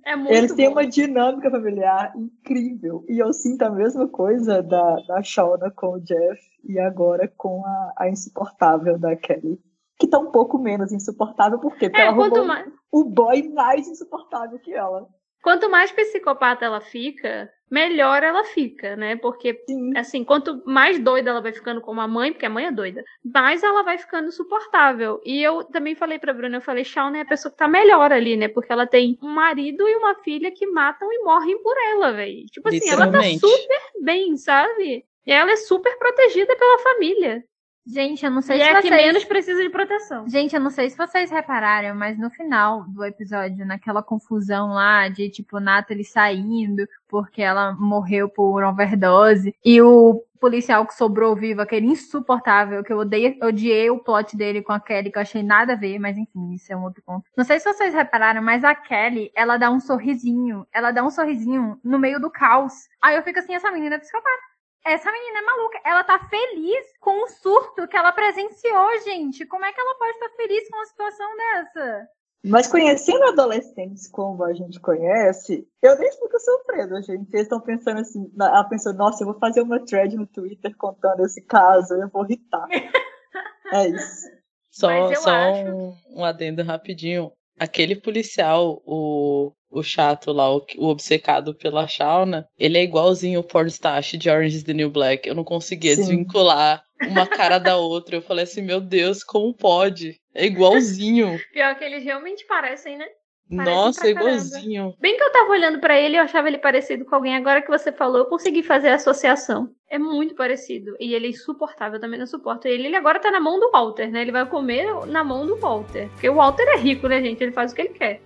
[0.04, 0.72] É muito eles têm bom.
[0.72, 3.04] uma dinâmica familiar incrível.
[3.08, 7.64] E eu sinto a mesma coisa da, da Shauna com o Jeff e agora com
[7.64, 9.60] a, a insuportável da Kelly.
[9.98, 11.58] Que tá um pouco menos insuportável?
[11.58, 15.06] Porque É, ela arrumou mais, o boy mais insuportável que ela.
[15.42, 19.16] quanto mais psicopata ela fica, melhor ela fica, né?
[19.16, 19.96] Porque Sim.
[19.96, 23.04] assim, quanto mais doida ela vai ficando como a mãe, porque a mãe é doida,
[23.24, 25.20] mais ela vai ficando suportável.
[25.24, 28.12] E eu também falei pra Bruna, eu falei, Shauna é a pessoa que tá melhor
[28.12, 28.48] ali, né?
[28.48, 32.44] Porque ela tem um marido e uma filha que matam e morrem por ela, velho.
[32.46, 35.04] Tipo assim, ela tá super bem, sabe?
[35.26, 37.44] E ela é super protegida pela família.
[37.92, 39.06] Gente, eu não sei E se é a que vocês...
[39.06, 40.28] menos precisa de proteção.
[40.28, 45.08] Gente, eu não sei se vocês repararam, mas no final do episódio, naquela confusão lá
[45.08, 51.60] de, tipo, Natalie saindo porque ela morreu por overdose e o policial que sobrou vivo,
[51.60, 55.42] aquele insuportável, que eu odeio, odiei o plot dele com a Kelly, que eu achei
[55.42, 57.24] nada a ver, mas enfim, isso é um outro ponto.
[57.36, 61.10] Não sei se vocês repararam, mas a Kelly, ela dá um sorrisinho, ela dá um
[61.10, 62.72] sorrisinho no meio do caos.
[63.02, 64.49] Aí eu fico assim, essa menina é psicopata.
[64.84, 65.80] Essa menina é maluca.
[65.84, 69.44] Ela tá feliz com o surto que ela presenciou, gente.
[69.46, 72.08] Como é que ela pode estar feliz com uma situação dessa?
[72.42, 77.28] Mas conhecendo adolescentes como a gente conhece, eu nem fico surpresa, gente.
[77.30, 80.74] Eles estão pensando assim, na- ela pensou, nossa, eu vou fazer uma thread no Twitter
[80.78, 82.66] contando esse caso, eu vou irritar.
[83.72, 84.30] é isso.
[84.70, 87.30] Só, só acho- um, um adendo rapidinho.
[87.60, 93.44] Aquele policial, o, o chato lá, o, o obcecado pela Shauna, ele é igualzinho o
[93.44, 95.28] Pornstache de Orange is the New Black.
[95.28, 96.00] Eu não conseguia Sim.
[96.00, 98.16] desvincular uma cara da outra.
[98.16, 100.16] Eu falei assim, meu Deus, como pode?
[100.34, 101.38] É igualzinho.
[101.52, 103.06] Pior que eles realmente parecem, né?
[103.56, 104.94] Parecem Nossa, igualzinho.
[105.00, 107.34] Bem que eu tava olhando pra ele e eu achava ele parecido com alguém.
[107.34, 109.70] Agora que você falou, eu consegui fazer a associação.
[109.88, 110.94] É muito parecido.
[111.00, 112.86] E ele é insuportável, eu também não suporto ele.
[112.86, 114.22] Ele agora tá na mão do Walter, né?
[114.22, 116.08] Ele vai comer na mão do Walter.
[116.10, 117.42] Porque o Walter é rico, né, gente?
[117.42, 118.22] Ele faz o que ele quer.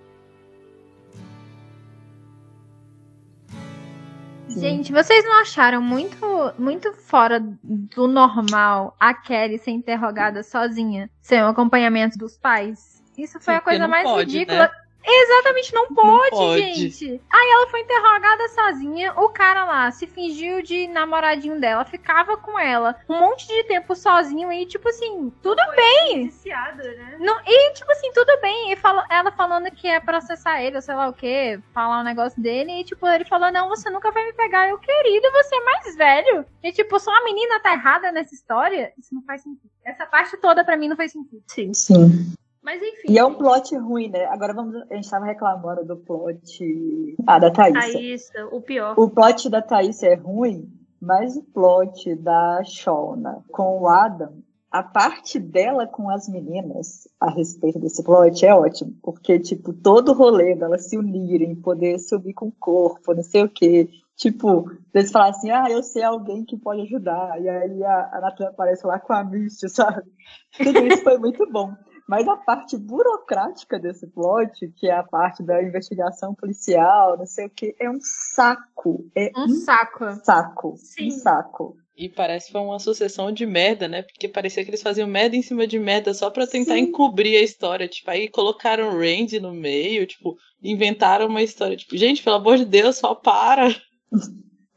[4.47, 4.59] Sim.
[4.59, 6.17] Gente, vocês não acharam muito,
[6.59, 13.03] muito fora do normal a Kelly ser interrogada sozinha, sem o acompanhamento dos pais?
[13.17, 14.67] Isso foi Sim, a coisa mais pode, ridícula.
[14.67, 14.84] né?
[15.05, 16.73] Exatamente, não pode, pode.
[16.73, 17.21] gente.
[17.29, 22.59] Aí ela foi interrogada sozinha, o cara lá se fingiu de namoradinho dela, ficava com
[22.59, 26.25] ela um monte de tempo sozinho e, tipo assim, tudo bem.
[26.25, 27.17] Viciado, né?
[27.19, 28.71] Não, e, tipo assim, tudo bem.
[28.71, 32.03] E fala, ela falando que ia processar ele, ou sei lá o que, falar um
[32.03, 32.79] negócio dele.
[32.79, 34.69] E, tipo, ele falou: Não, você nunca vai me pegar.
[34.69, 36.45] Eu, querido, você é mais velho.
[36.63, 38.91] E, tipo, só a menina tá errada nessa história.
[38.97, 39.69] Isso não faz sentido.
[39.83, 41.43] Essa parte toda pra mim não faz sentido.
[41.47, 41.73] Sim.
[41.73, 42.33] Sim.
[42.65, 43.13] Mas enfim.
[43.13, 44.25] E é um plot ruim, né?
[44.25, 44.75] Agora vamos.
[44.89, 47.15] A gente tava reclamando do plot.
[47.27, 47.93] Ah, da Thaís.
[47.93, 48.95] Thaísa, o pior.
[48.97, 50.67] O plot da Thaís é ruim,
[50.99, 57.29] mas o plot da Shauna com o Adam a parte dela com as meninas a
[57.29, 62.33] respeito desse plot é ótimo, porque, tipo, todo o rolê delas se unirem, poder subir
[62.33, 63.87] com o corpo, não sei o quê.
[64.17, 67.41] Tipo, eles falam assim, ah, eu sei alguém que pode ajudar.
[67.41, 70.03] E aí a, a aparece lá com a Misty, sabe?
[70.57, 71.73] Tudo isso foi muito bom.
[72.07, 77.47] Mas a parte burocrática desse plot, que é a parte da investigação policial, não sei
[77.47, 79.09] o que, é um saco.
[79.15, 80.11] É um, um saco.
[80.23, 80.77] Saco.
[80.77, 81.07] Sim.
[81.07, 81.77] Um saco.
[81.97, 84.03] E parece que foi uma sucessão de merda, né?
[84.03, 86.81] Porque parecia que eles faziam merda em cima de merda só pra tentar Sim.
[86.81, 87.87] encobrir a história.
[87.87, 91.77] Tipo, aí colocaram Randy no meio, tipo, inventaram uma história.
[91.77, 93.69] Tipo, gente, pelo amor de Deus, só para.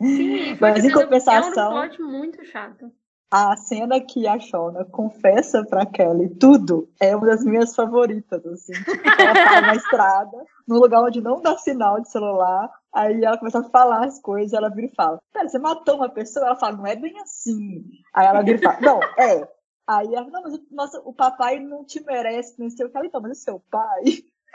[0.01, 1.77] Sim, Mas em compensação.
[1.77, 2.91] É um plot muito chato
[3.31, 8.73] a cena que a Shona confessa pra Kelly tudo é uma das minhas favoritas, assim.
[9.19, 13.61] Ela tá na estrada, num lugar onde não dá sinal de celular, aí ela começa
[13.61, 16.47] a falar as coisas, ela vira e fala, pera, você matou uma pessoa?
[16.47, 17.85] Ela fala, não é bem assim.
[18.15, 19.49] Aí ela vira e fala, não, é.
[19.87, 22.97] Aí ela, não, mas nossa, o papai não te merece, não sei o que.
[22.97, 24.05] Ela, então, mas o seu pai...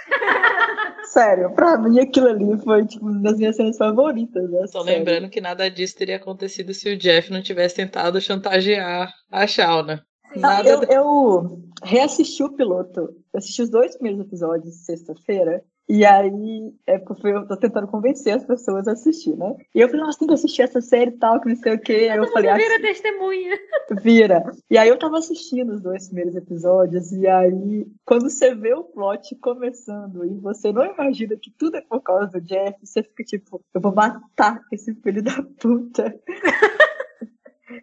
[1.06, 4.50] Sério, pra mim aquilo ali foi tipo, uma das minhas cenas favoritas.
[4.50, 4.68] Né?
[4.68, 9.46] Só lembrando que nada disso teria acontecido se o Jeff não tivesse tentado chantagear a
[9.46, 10.06] Shauna.
[10.36, 10.68] Nada...
[10.68, 13.02] Eu, eu reassisti o piloto.
[13.02, 15.64] Eu assisti os dois primeiros episódios sexta-feira.
[15.88, 19.56] E aí, é porque eu tô tentando convencer as pessoas a assistir, né?
[19.76, 21.80] E eu falei, nossa, tem que assistir essa série e tal, que não sei o
[21.80, 22.08] quê.
[22.10, 23.60] Aí eu falei, ah, vira testemunha.
[24.02, 24.44] Vira.
[24.70, 28.84] E aí eu tava assistindo os dois primeiros episódios, e aí, quando você vê o
[28.84, 33.24] plot começando e você não imagina que tudo é por causa do Jeff, você fica
[33.24, 36.18] tipo, eu vou matar esse filho da puta.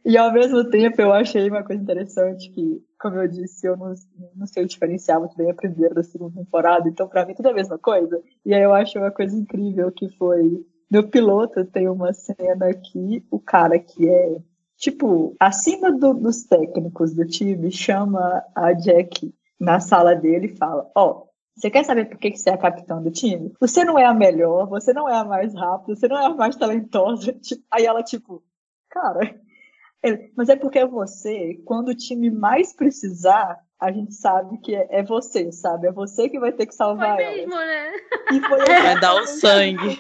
[0.05, 3.95] E ao mesmo tempo eu achei uma coisa interessante que, como eu disse, eu não,
[4.37, 7.53] não sei diferenciar muito bem a primeira da segunda temporada, então para mim tudo é
[7.53, 8.23] a mesma coisa.
[8.45, 10.65] E aí eu acho uma coisa incrível que foi.
[10.91, 14.37] No piloto tem uma cena que o cara que é,
[14.77, 20.91] tipo, acima do, dos técnicos do time chama a Jack na sala dele e fala:
[20.95, 23.53] Ó, oh, você quer saber por que você é a capitã do time?
[23.61, 26.35] Você não é a melhor, você não é a mais rápida, você não é a
[26.35, 27.35] mais talentosa.
[27.71, 28.43] Aí ela, tipo,
[28.91, 29.41] cara,
[30.03, 34.87] ele, mas é porque você, quando o time mais precisar, a gente sabe que é,
[34.91, 35.89] é você, sabe?
[35.89, 37.93] É você que vai ter que salvar foi mesmo, né?
[38.33, 39.99] E foi vai dar o sangue.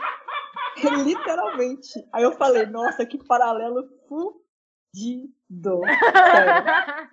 [1.04, 2.06] Literalmente.
[2.12, 5.80] Aí eu falei, nossa, que paralelo fudido.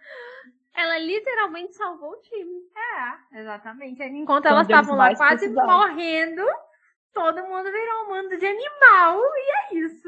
[0.78, 2.62] Ela literalmente salvou o time.
[2.76, 4.04] É, exatamente.
[4.04, 6.46] Enquanto elas estavam lá quase morrendo,
[7.12, 9.20] todo mundo virou um mundo de animal.
[9.20, 10.08] E é isso.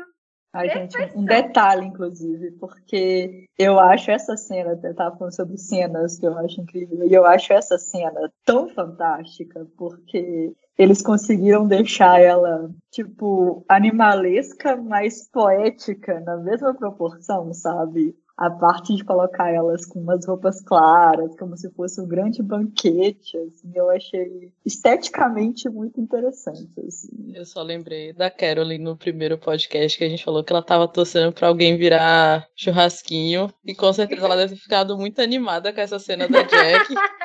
[0.52, 6.18] Ai, gente, um detalhe, inclusive, porque eu acho essa cena, eu tava falando sobre cenas
[6.18, 12.20] que eu acho incrível, e eu acho essa cena tão fantástica, porque eles conseguiram deixar
[12.20, 18.16] ela, tipo, animalesca, mas poética na mesma proporção, sabe?
[18.40, 23.38] A parte de colocar elas com umas roupas claras, como se fosse um grande banquete,
[23.38, 26.70] assim, eu achei esteticamente muito interessante.
[26.88, 27.34] Assim.
[27.36, 30.88] Eu só lembrei da Caroline no primeiro podcast que a gente falou que ela estava
[30.88, 35.82] torcendo para alguém virar churrasquinho, e com certeza ela deve ter ficado muito animada com
[35.82, 36.96] essa cena da Jack.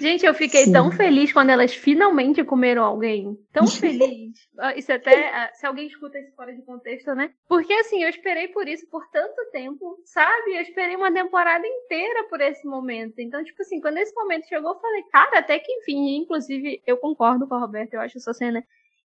[0.00, 0.72] Gente, eu fiquei Sim.
[0.72, 3.38] tão feliz quando elas finalmente comeram alguém.
[3.52, 4.48] Tão feliz.
[4.58, 7.32] Ah, isso até, ah, se alguém escuta isso fora de contexto, né?
[7.48, 10.56] Porque assim, eu esperei por isso por tanto tempo, sabe?
[10.56, 13.18] Eu esperei uma temporada inteira por esse momento.
[13.18, 16.16] Então, tipo assim, quando esse momento chegou, eu falei, cara, até que enfim.
[16.16, 18.62] Inclusive, eu concordo com a Roberta, eu acho essa cena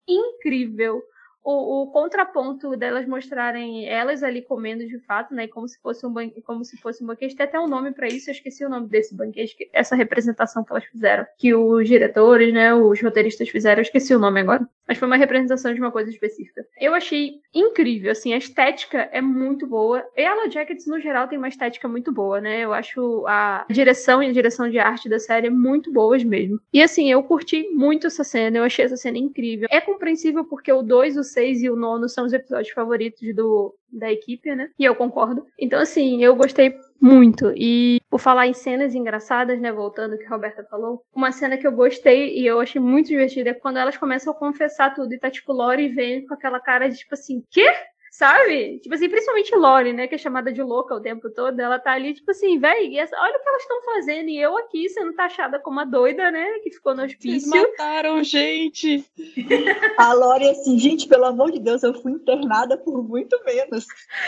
[0.09, 1.03] incrível
[1.47, 5.47] o, o, contraponto delas mostrarem elas ali comendo de fato, né?
[5.47, 7.37] Como se fosse um banquete, como se fosse um banquete.
[7.37, 10.73] Tem até um nome para isso, eu esqueci o nome desse banquete, essa representação que
[10.73, 11.25] elas fizeram.
[11.39, 12.75] Que os diretores, né?
[12.75, 14.69] Os roteiristas fizeram, eu esqueci o nome agora.
[14.89, 16.65] Mas foi uma representação de uma coisa específica.
[16.81, 20.05] Eu achei incrível, assim, a estética é muito boa.
[20.17, 22.61] E Yellow Jackets, no geral, tem uma estética muito boa, né?
[22.61, 26.61] Eu acho a direção e a direção de arte da série muito boas mesmo.
[26.73, 29.69] E assim, eu curti muito essa cena, eu achei essa cena incrível.
[29.71, 33.75] É compreensível porque o 2, o 6 e o nono são os episódios favoritos do,
[33.93, 34.71] da equipe, né?
[34.79, 35.45] E eu concordo.
[35.61, 37.53] Então, assim, eu gostei muito.
[37.55, 39.71] E por falar em cenas engraçadas, né?
[39.71, 43.09] Voltando ao que a Roberta falou, uma cena que eu gostei e eu achei muito
[43.09, 46.59] divertida é quando elas começam a confessar tudo e tá, tipo, Lori vem com aquela
[46.59, 47.71] cara de tipo assim, quê?
[48.17, 48.79] Sabe?
[48.79, 50.07] Tipo assim, principalmente Lori, né?
[50.07, 51.61] Que é chamada de louca o tempo todo.
[51.61, 54.31] Ela tá ali, tipo assim, velho, olha o que elas estão fazendo.
[54.31, 56.59] E eu aqui sendo taxada como a doida, né?
[56.61, 57.51] Que ficou no hospício.
[57.51, 59.05] Vocês mataram gente.
[59.99, 63.85] a Lori, assim, gente, pelo amor de Deus, eu fui internada por muito menos.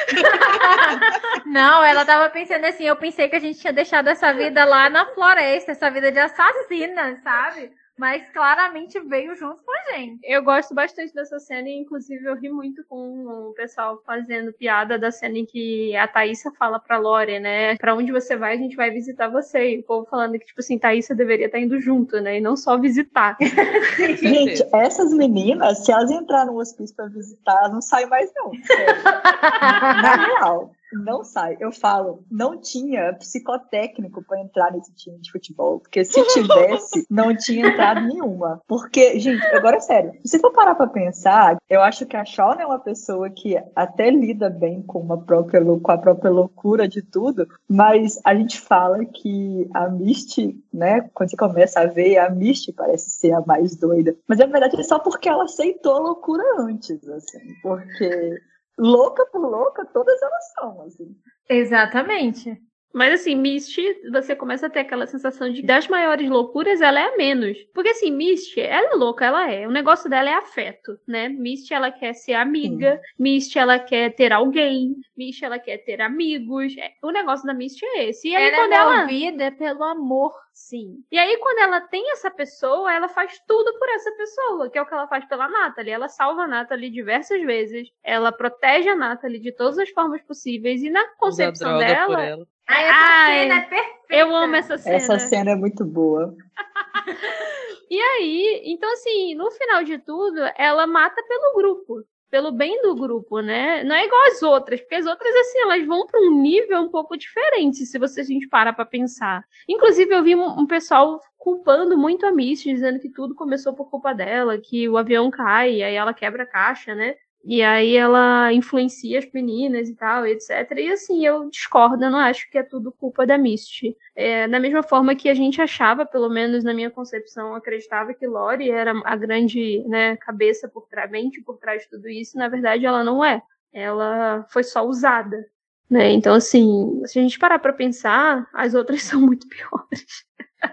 [1.47, 4.91] Não, ela tava pensando assim, eu pensei que a gente tinha deixado essa vida lá
[4.91, 7.71] na floresta, essa vida de assassina, sabe?
[7.99, 10.21] Mas claramente veio junto com a gente.
[10.23, 14.97] Eu gosto bastante dessa cena e, inclusive, eu ri muito com o pessoal fazendo piada
[14.97, 17.77] da cena em que a Thaísa fala pra Lore, né?
[17.77, 19.75] Pra onde você vai, a gente vai visitar você.
[19.75, 22.39] E o povo falando que, tipo assim, Thaísa deveria estar indo junto, né?
[22.39, 23.37] E não só visitar.
[24.21, 28.53] gente, essas meninas, se elas entrarem no hospício pra visitar, não saem mais, não.
[30.01, 31.57] Na real não sai.
[31.61, 35.81] Eu falo, não tinha psicotécnico para entrar nesse time de futebol.
[35.81, 38.61] Porque se tivesse, não tinha entrado nenhuma.
[38.67, 40.13] Porque, gente, agora é sério.
[40.25, 44.11] Se for parar pra pensar, eu acho que a Shawn é uma pessoa que até
[44.11, 49.05] lida bem com, uma própria, com a própria loucura de tudo, mas a gente fala
[49.05, 53.77] que a Misty, né, quando você começa a ver, a Misty parece ser a mais
[53.77, 54.17] doida.
[54.27, 57.39] Mas na verdade é só porque ela aceitou a loucura antes, assim.
[57.63, 58.41] Porque
[58.79, 61.17] louca por louca, todas elas são, assim.
[61.49, 62.61] Exatamente.
[62.99, 67.15] Mas assim, Misty, você começa a ter aquela sensação de das maiores loucuras, ela é
[67.15, 67.57] a menos.
[67.73, 69.69] Porque assim, Misty, ela é louca, ela é.
[69.69, 71.29] O negócio dela é afeto, né?
[71.29, 72.97] Misty, ela quer ser amiga.
[72.97, 73.23] Sim.
[73.23, 74.97] Misty, ela quer ter alguém.
[75.17, 76.77] Misty, ela quer ter amigos.
[76.77, 78.31] É, o negócio da Misty é esse.
[78.31, 79.01] E aí, ela quando é ela.
[79.03, 80.33] movida pelo amor.
[80.53, 81.05] Sim.
[81.13, 84.83] E aí, quando ela tem essa pessoa, ela faz tudo por essa pessoa, que é
[84.83, 85.93] o que ela faz pela Natalie.
[85.93, 87.89] Ela salva a Natalie diversas vezes.
[88.03, 90.83] Ela protege a Natalie de todas as formas possíveis.
[90.83, 92.45] E na concepção dela.
[92.69, 93.99] Ai, essa Ai, cena é perfeita.
[94.11, 94.97] Eu amo essa cena.
[94.97, 96.35] Essa cena é muito boa.
[97.91, 102.05] e aí, então assim, no final de tudo, ela mata pelo grupo.
[102.31, 103.83] Pelo bem do grupo, né?
[103.85, 106.91] Não é igual as outras, porque as outras, assim, elas vão para um nível um
[106.91, 109.43] pouco diferente, se você a gente para pra pensar.
[109.67, 113.89] Inclusive, eu vi um, um pessoal culpando muito a Misty, dizendo que tudo começou por
[113.89, 117.15] culpa dela, que o avião cai, e aí ela quebra a caixa, né?
[117.51, 120.51] E aí ela influencia as meninas e tal, etc.
[120.77, 123.97] E assim, eu discordo, eu não acho que é tudo culpa da Misty.
[124.15, 128.27] É, da mesma forma que a gente achava, pelo menos na minha concepção, acreditava que
[128.27, 132.49] Lori era a grande né, cabeça por trás, mente por trás de tudo isso, na
[132.49, 133.41] verdade ela não é.
[133.73, 135.47] Ela foi só usada.
[135.89, 136.13] Né?
[136.13, 140.28] Então, assim, se a gente parar para pensar, as outras são muito piores.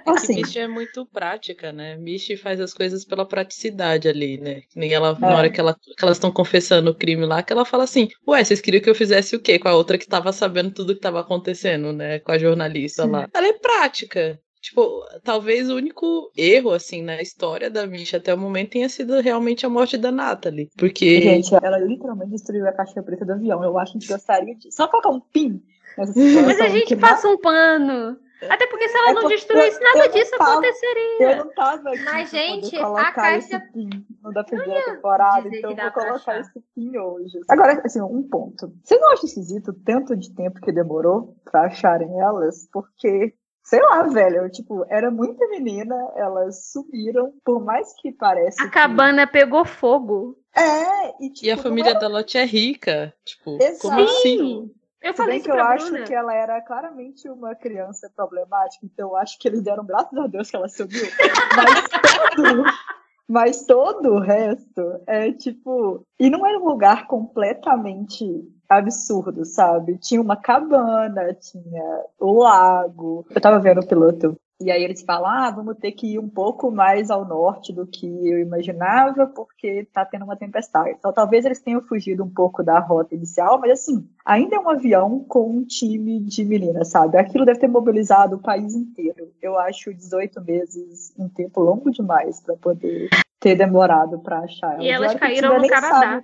[0.06, 0.36] Assim.
[0.36, 1.96] Misty é muito prática, né?
[1.96, 4.64] Misty faz as coisas pela praticidade ali, né?
[4.76, 5.22] Nem ela, é.
[5.22, 8.10] na hora que, ela, que elas estão confessando o crime lá, que ela fala assim:
[8.28, 9.60] Ué, vocês queriam que eu fizesse o quê?
[9.60, 12.20] Com a outra que tava sabendo tudo que tava acontecendo, né?
[12.20, 13.12] Com a jornalista Sim.
[13.12, 13.30] lá.
[13.34, 14.40] Ela é prática.
[14.66, 19.22] Tipo, talvez o único erro, assim, na história da Misha até o momento tenha sido
[19.22, 20.72] realmente a morte da Natalie.
[20.76, 21.22] Porque.
[21.22, 23.64] Gente, ela literalmente destruiu a caixa preta do avião.
[23.64, 24.74] Eu acho que a gente gostaria de.
[24.74, 25.62] Só colocar um pin
[25.96, 26.46] nessa situação.
[26.48, 28.18] Mas a gente passa um pano.
[28.50, 31.32] Até porque se ela é não destruísse, nada disso tava, aconteceria.
[31.32, 33.60] Eu não tava aqui Mas, gente, a caixa.
[33.74, 37.40] Pin no da primeira temporada, então eu vou colocar esse pin hoje.
[37.50, 38.72] Agora, assim, um ponto.
[38.84, 42.68] Você não acha esquisito tanto de tempo que demorou pra acharem elas?
[42.72, 43.34] Porque
[43.66, 48.62] sei lá, velho, tipo, era muita menina, elas subiram, por mais que pareça.
[48.62, 48.72] A que...
[48.72, 50.38] cabana pegou fogo.
[50.56, 52.00] É, e, tipo, e a família era...
[52.00, 53.14] da Lotte é rica.
[53.26, 53.82] Tipo, Exato.
[53.82, 54.72] como assim?
[55.06, 59.38] Eu falei que eu acho que ela era claramente uma criança problemática, então eu acho
[59.38, 61.06] que eles deram graças a Deus que ela subiu.
[61.56, 61.90] Mas
[62.36, 62.64] todo,
[63.30, 66.04] mas todo o resto é tipo.
[66.20, 68.26] E não era um lugar completamente
[68.68, 70.00] absurdo, sabe?
[70.00, 73.28] Tinha uma cabana, tinha o lago.
[73.30, 76.30] Eu tava vendo o piloto e aí eles falam, ah, vamos ter que ir um
[76.30, 80.96] pouco mais ao norte do que eu imaginava, porque está tendo uma tempestade.
[80.98, 84.70] Então talvez eles tenham fugido um pouco da rota inicial, mas assim, ainda é um
[84.70, 87.18] avião com um time de meninas, sabe?
[87.18, 89.30] Aquilo deve ter mobilizado o país inteiro.
[89.42, 93.10] Eu acho 18 meses um tempo longo demais para poder
[93.42, 94.82] ter demorado para achar.
[94.82, 96.24] E elas caíram no Canadá.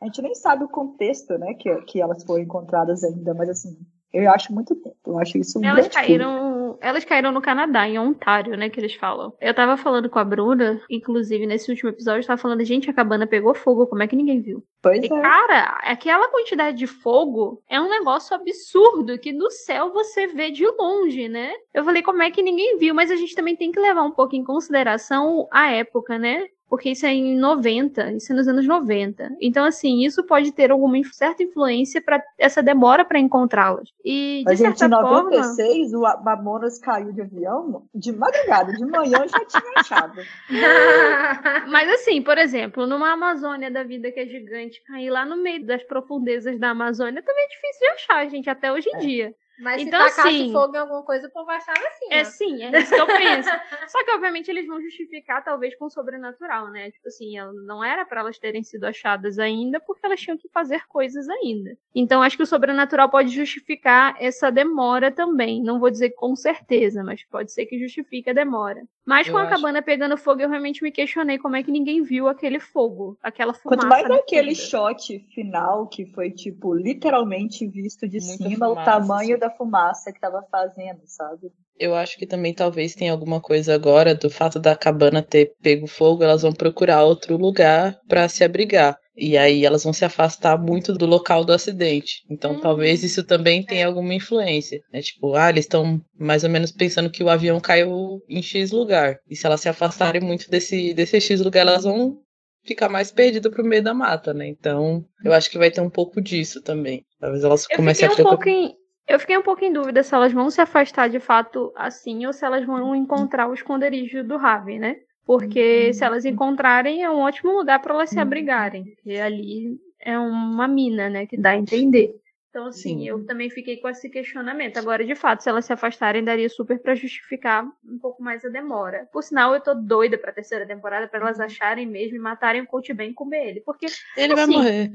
[0.00, 3.78] a gente nem sabe o contexto, né, que, que elas foram encontradas ainda, mas assim,
[4.12, 4.96] eu acho muito tempo.
[5.06, 9.32] Eu acho isso Elas caíram, elas caíram no Canadá, em Ontário, né, que eles falam.
[9.40, 12.92] Eu tava falando com a Bruna, inclusive nesse último episódio, eu tava falando, gente, a
[12.92, 14.62] cabana pegou fogo, como é que ninguém viu?
[14.82, 15.20] Pois e, é.
[15.20, 20.66] cara, aquela quantidade de fogo é um negócio absurdo que no céu você vê de
[20.66, 21.52] longe, né?
[21.72, 22.94] Eu falei, como é que ninguém viu?
[22.94, 26.46] Mas a gente também tem que levar um pouco em consideração a época, né?
[26.68, 29.36] Porque isso é em 90, isso é nos anos 90.
[29.40, 33.88] Então, assim, isso pode ter alguma certa influência para essa demora para encontrá-las.
[34.04, 35.30] E, de Mas, certa gente, em forma...
[35.30, 40.20] 96, o Mamonas caiu de avião de madrugada, de manhã já tinha achado.
[41.70, 45.64] Mas, assim, por exemplo, numa Amazônia da vida que é gigante, cair lá no meio
[45.64, 48.98] das profundezas da Amazônia também é difícil de achar, gente, até hoje em é.
[48.98, 49.34] dia.
[49.58, 52.06] Mas então, se tacasse assim, fogo em alguma coisa, o povo achava assim.
[52.10, 53.48] É sim, é isso que eu penso.
[53.88, 56.90] Só que, obviamente, eles vão justificar, talvez, com o sobrenatural, né?
[56.90, 57.34] Tipo assim,
[57.66, 61.76] não era para elas terem sido achadas ainda, porque elas tinham que fazer coisas ainda.
[61.94, 65.62] Então, acho que o sobrenatural pode justificar essa demora também.
[65.62, 68.82] Não vou dizer com certeza, mas pode ser que justifique a demora.
[69.04, 69.50] Mas Eu com a acho.
[69.50, 73.54] cabana pegando fogo, eu realmente me questionei como é que ninguém viu aquele fogo, aquela
[73.54, 73.80] fumaça.
[73.80, 78.84] Quanto mais aquele shot final que foi, tipo, literalmente visto de Muita cima, fumaça, o
[78.84, 79.38] tamanho assim.
[79.38, 81.50] da fumaça que tava fazendo, sabe?
[81.78, 85.86] Eu acho que também talvez tenha alguma coisa agora do fato da cabana ter pego
[85.86, 88.98] fogo, elas vão procurar outro lugar para se abrigar.
[89.16, 92.22] E aí elas vão se afastar muito do local do acidente.
[92.30, 92.60] Então Hum.
[92.60, 94.80] talvez isso também tenha alguma influência.
[94.92, 95.00] Né?
[95.02, 99.18] Tipo, ah, eles estão mais ou menos pensando que o avião caiu em X lugar.
[99.28, 102.18] E se elas se afastarem muito desse, desse X lugar, elas vão
[102.64, 104.46] ficar mais perdidas pro meio da mata, né?
[104.46, 107.04] Então eu acho que vai ter um pouco disso também.
[107.18, 108.36] Talvez elas Eu comecem a um preocupar.
[108.38, 108.74] pouco em,
[109.08, 112.32] eu fiquei um pouco em dúvida se elas vão se afastar de fato assim ou
[112.32, 114.96] se elas vão encontrar o esconderijo do Ravi, né?
[115.24, 118.84] Porque se elas encontrarem, é um ótimo lugar para elas se abrigarem.
[118.84, 121.26] Porque ali é uma mina, né?
[121.26, 122.14] Que dá a entender.
[122.58, 123.06] Então, assim, Sim.
[123.08, 124.78] eu também fiquei com esse questionamento.
[124.78, 128.48] Agora, de fato, se elas se afastarem, daria super pra justificar um pouco mais a
[128.48, 129.08] demora.
[129.12, 132.66] Por sinal, eu tô doida pra terceira temporada pra elas acharem mesmo e matarem o
[132.66, 133.60] Coach bem e comer ele.
[133.60, 133.86] Porque
[134.16, 134.90] Ele vai assim, morrer.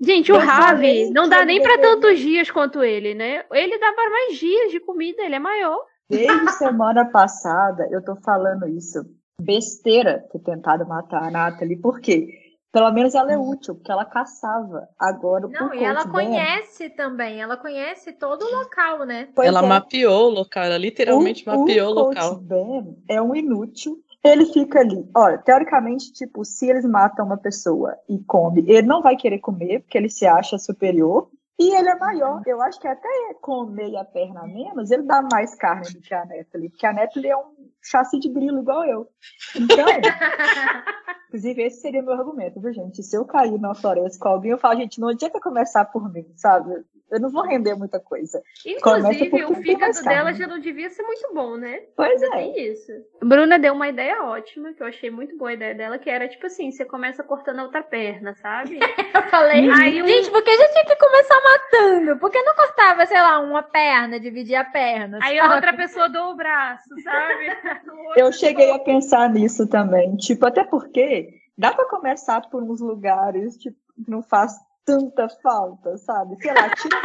[0.00, 3.44] Gente, o Mas Ravi não dá nem pra deveria- tantos dias quanto ele, né?
[3.52, 5.84] Ele dá para mais dias de comida, ele é maior.
[6.08, 9.04] Desde semana passada eu tô falando isso.
[9.38, 11.76] Besteira ter tentado matar a Natalie.
[11.78, 12.26] Por quê?
[12.72, 14.88] Pelo menos ela é útil, porque ela caçava.
[14.98, 19.28] Agora, Não, o e ela conhece também, ela conhece todo o local, né?
[19.34, 19.66] Pois ela é.
[19.66, 22.36] mapeou o local, ela literalmente mapeou o, Coach local.
[22.36, 24.02] Ben é um inútil.
[24.24, 25.06] Ele fica ali.
[25.14, 29.80] Olha, teoricamente, tipo, se eles matam uma pessoa e come, ele não vai querer comer,
[29.80, 31.28] porque ele se acha superior.
[31.58, 32.42] E ele é maior.
[32.46, 33.08] Eu acho que até
[33.40, 36.70] comer a perna menos, ele dá mais carne do que a Natalie.
[36.70, 39.08] Porque a Natalie é um chassi de grilo igual eu.
[39.54, 39.86] Então,
[41.32, 43.02] inclusive, esse seria meu argumento, viu, gente?
[43.02, 46.26] Se eu cair numa floresta com alguém, eu falo, gente, não adianta começar por mim,
[46.36, 46.84] sabe?
[47.10, 48.42] Eu não vou render muita coisa.
[48.64, 51.80] Inclusive, o fígado dela já não devia ser muito bom, né?
[51.94, 52.38] Pois Ainda é.
[52.38, 52.90] tem isso.
[53.22, 56.26] Bruna deu uma ideia ótima, que eu achei muito boa a ideia dela, que era
[56.26, 58.78] tipo assim, você começa cortando a outra perna, sabe?
[59.14, 62.18] Eu falei, Aí um- gente, por que já tinha que começar matando?
[62.18, 65.18] Por que não cortava, sei lá, uma perna, dividir a perna?
[65.22, 65.54] Aí a sabe?
[65.54, 67.46] outra pessoa dou o braço, sabe?
[67.90, 70.16] O Eu cheguei a pensar nisso também.
[70.16, 71.21] Tipo, até porque
[71.56, 74.52] dá pra começar por uns lugares tipo, que não faz
[74.84, 76.36] tanta falta, sabe?
[76.40, 77.00] Sei lá, tira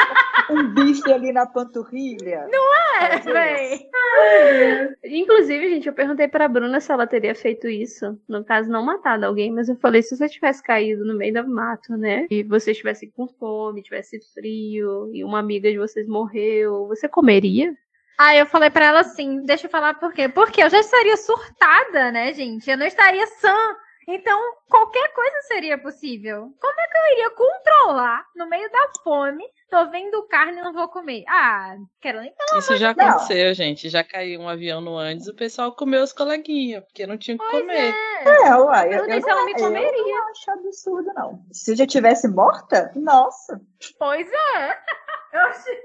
[0.49, 2.47] um bife ali na panturrilha.
[3.01, 3.25] É, talvez.
[3.25, 3.87] véi.
[5.21, 8.19] Inclusive, gente, eu perguntei pra Bruna se ela teria feito isso.
[8.27, 11.47] No caso, não matado alguém, mas eu falei, se você tivesse caído no meio do
[11.47, 12.25] mato, né?
[12.29, 17.75] E você estivesse com fome, tivesse frio, e uma amiga de vocês morreu, você comeria?
[18.17, 20.27] Aí eu falei pra ela assim, deixa eu falar por quê.
[20.27, 22.69] Porque eu já estaria surtada, né, gente?
[22.69, 23.55] Eu não estaria sã.
[24.07, 24.39] Então,
[24.69, 26.53] qualquer coisa seria possível.
[26.61, 29.43] Como é que eu iria controlar no meio da fome?
[29.69, 31.25] Tô vendo carne e não vou comer.
[31.27, 33.05] Ah, quero nem Isso já Não.
[33.05, 33.89] aconteceu, gente.
[33.89, 37.39] Já caiu um avião no Andes, o pessoal comeu os coleguinhas, porque não tinha o
[37.39, 37.93] que comer.
[38.21, 40.15] É, uai, eu, eu se ela não, me eu comeria.
[40.15, 41.45] não acho absurdo, não.
[41.51, 43.59] Se eu já tivesse morta, nossa.
[43.99, 44.77] Pois é.
[45.33, 45.75] Eu achei...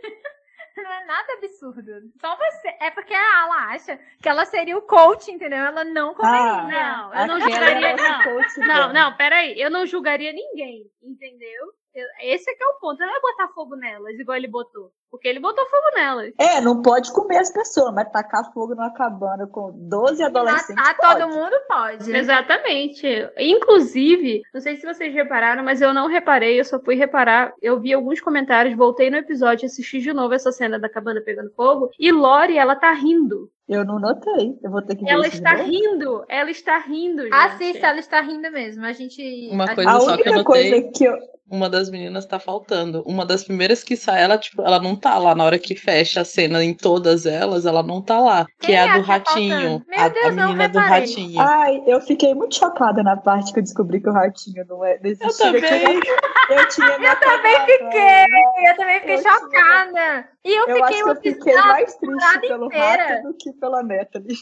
[0.83, 1.93] Não é nada absurdo.
[2.21, 2.69] Só você.
[2.81, 5.59] É porque ela acha que ela seria o coach, entendeu?
[5.59, 6.63] Ela não comeria.
[6.63, 8.23] Não, eu não aquela julgaria, é não.
[8.25, 9.61] coach Não, não, peraí.
[9.61, 11.73] Eu não julgaria ninguém, entendeu?
[11.95, 13.01] Eu- esse é que é o ponto.
[13.03, 14.91] Eu não ia botar fogo nelas, igual ele botou.
[15.13, 16.33] Porque ele botou fogo nelas.
[16.39, 20.75] É, não pode comer as pessoas, mas tacar fogo numa cabana com 12 adolescentes.
[20.75, 21.21] Matar pode.
[21.21, 22.17] todo mundo pode.
[22.17, 23.07] Exatamente.
[23.37, 27.53] Inclusive, não sei se vocês repararam, mas eu não reparei, eu só fui reparar.
[27.61, 31.53] Eu vi alguns comentários, voltei no episódio, assisti de novo essa cena da cabana pegando
[31.55, 31.91] fogo.
[31.99, 33.51] E Lori, ela tá rindo.
[33.73, 34.59] Eu não notei.
[34.63, 35.65] Eu vou ter que ver Ela está novo.
[35.71, 36.25] rindo.
[36.29, 37.33] Ela está rindo, gente.
[37.35, 38.85] Assista, ela está rindo mesmo.
[38.85, 39.49] A gente.
[39.51, 41.19] Uma a coisa A só que eu única notei- coisa que eu,
[41.51, 43.03] Uma das meninas tá faltando.
[43.07, 46.23] Uma das primeiras que sai, ela, tipo, ela não tá lá na hora que fecha
[46.23, 48.47] a cena em todas elas, ela não tá lá.
[48.59, 49.51] Que é é a do que tá ratinho.
[49.51, 49.85] faltando?
[49.87, 51.41] Meu a, a Deus, não menina do ratinho.
[51.41, 54.99] Ai, eu fiquei muito chocada na parte que eu descobri que o ratinho não, é,
[55.03, 55.47] não existia.
[55.47, 55.61] também.
[56.01, 56.17] tinha,
[56.59, 58.71] eu tinha me Eu também a fiquei.
[58.71, 60.29] Eu também fiquei Eu tinha- chocada.
[60.45, 63.07] E eu, Eu fiquei acho que eu fiquei mais triste pelo inteira.
[63.09, 64.37] rato do que pela Natalie.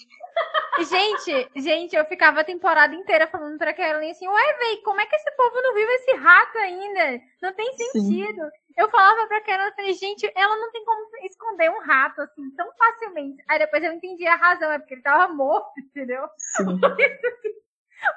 [0.78, 5.06] Gente, gente, eu ficava a temporada inteira falando pra Carolyn assim, ué, véi, como é
[5.06, 7.22] que esse povo não viu esse rato ainda?
[7.42, 7.90] Não tem Sim.
[7.90, 8.50] sentido.
[8.78, 12.50] Eu falava pra Carolyn, eu falei, gente, ela não tem como esconder um rato assim
[12.56, 13.42] tão facilmente.
[13.46, 16.26] Aí depois eu entendi a razão, é porque ele tava morto, entendeu?
[16.38, 16.64] Sim.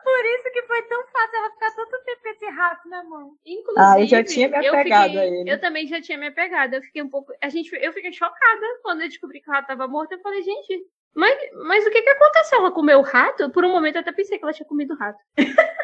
[0.04, 3.32] Por isso que foi tão fácil ela ficar tanto tempo com esse rato na mão.
[3.46, 5.52] Inclusive, Ah, eu já tinha me apegado fiquei- a ele.
[5.52, 6.74] Eu também já tinha me apegado.
[6.76, 7.34] Eu fiquei um pouco.
[7.42, 10.14] A gente, eu fiquei chocada quando eu descobri que o rato tava morto.
[10.14, 12.60] Eu falei, gente, mas, mas o que que aconteceu?
[12.60, 13.50] Ela comeu o rato?
[13.52, 15.20] Por um momento eu até pensei que ela tinha comido o rato.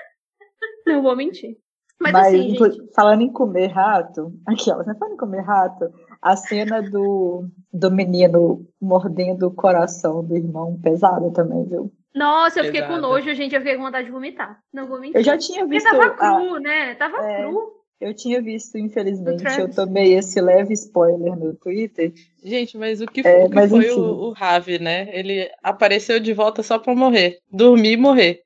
[0.85, 1.57] Não vou mentir.
[2.01, 2.93] Mas, Mas, assim, gente.
[2.93, 5.91] falando em comer rato, aqui, ó, você falando em comer rato,
[6.21, 11.91] a cena do, do menino mordendo o coração do irmão pesada também, viu?
[12.15, 12.95] Nossa, eu fiquei Exato.
[12.95, 13.53] com nojo, gente.
[13.53, 14.59] Eu fiquei com vontade de vomitar.
[14.73, 15.17] Não vou mentir.
[15.17, 15.89] Eu já tinha Porque visto.
[15.89, 16.95] tava a- cru, né?
[16.95, 17.41] Tava É.
[17.43, 17.71] cru.
[18.01, 22.13] eu tinha visto, infelizmente, eu tomei esse leve spoiler no Twitter.
[22.43, 23.99] Gente, mas o que, É, o que mas foi enfim.
[23.99, 25.09] o, o Ravi, né?
[25.11, 27.39] Ele apareceu de volta só pra morrer.
[27.51, 28.41] Dormir e morrer.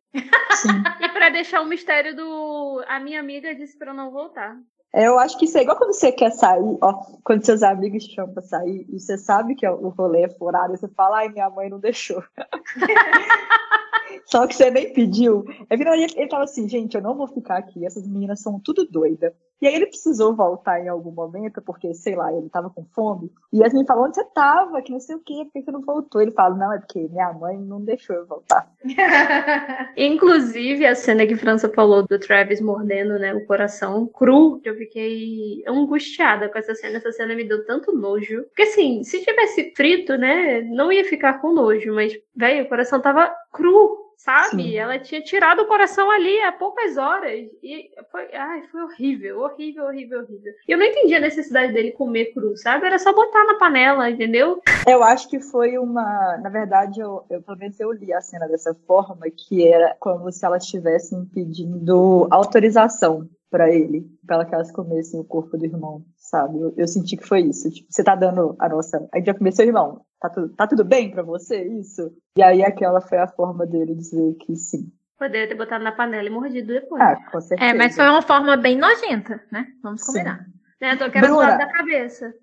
[0.51, 0.69] Sim.
[1.03, 2.83] E pra deixar o mistério do.
[2.87, 4.55] A minha amiga disse pra eu não voltar.
[4.93, 8.03] É, eu acho que isso é igual quando você quer sair, ó, quando seus amigos
[8.03, 11.17] te chamam pra sair e você sabe que o rolê é furado, e você fala,
[11.17, 12.23] ai, minha mãe não deixou.
[14.25, 15.43] Só que você nem pediu.
[15.71, 18.85] Virou, ele, ele tava assim, gente, eu não vou ficar aqui, essas meninas são tudo
[18.85, 19.35] doida.
[19.63, 23.31] E aí ele precisou voltar em algum momento, porque, sei lá, ele tava com fome.
[23.53, 24.81] E as meninas falaram, onde você tava?
[24.81, 26.21] Que não sei o quê, por que você não voltou?
[26.21, 28.69] Ele fala, não, é porque minha mãe não deixou eu voltar.
[29.95, 35.63] Inclusive, a cena que França falou do Travis mordendo né, o coração cru, eu fiquei
[35.65, 36.97] angustiada com essa cena.
[36.97, 38.43] Essa cena me deu tanto nojo.
[38.49, 41.93] Porque assim, se tivesse frito, né, não ia ficar com nojo.
[41.93, 44.01] Mas, velho, o coração tava cru.
[44.15, 44.63] Sabe?
[44.63, 44.77] Sim.
[44.77, 47.45] Ela tinha tirado o coração ali há poucas horas.
[47.61, 50.53] E foi, ai, foi horrível, horrível, horrível, horrível.
[50.65, 52.85] E eu não entendi a necessidade dele comer cru, sabe?
[52.85, 54.61] Era só botar na panela, entendeu?
[54.87, 56.37] Eu acho que foi uma.
[56.37, 60.31] Na verdade, eu, eu pelo menos eu li a cena dessa forma, que era como
[60.31, 66.03] se elas estivessem pedindo autorização pra ele, para que elas comessem o corpo do irmão,
[66.17, 66.59] sabe?
[66.59, 67.69] Eu, eu senti que foi isso.
[67.69, 69.07] Tipo, você tá dando a nossa.
[69.13, 70.01] A gente vai comer seu irmão.
[70.19, 72.11] Tá tudo, tá tudo bem pra você, isso?
[72.35, 74.91] E aí aquela foi a forma dele dizer que sim.
[75.19, 76.99] Poderia ter botado na panela e mordido depois.
[76.99, 77.69] Ah, com certeza.
[77.69, 79.67] É, mas foi uma forma bem nojenta, né?
[79.83, 80.07] Vamos Sim.
[80.07, 80.47] combinar.
[80.81, 80.95] Né?
[80.95, 81.55] Tô querendo Bruna.
[81.55, 82.33] da cabeça.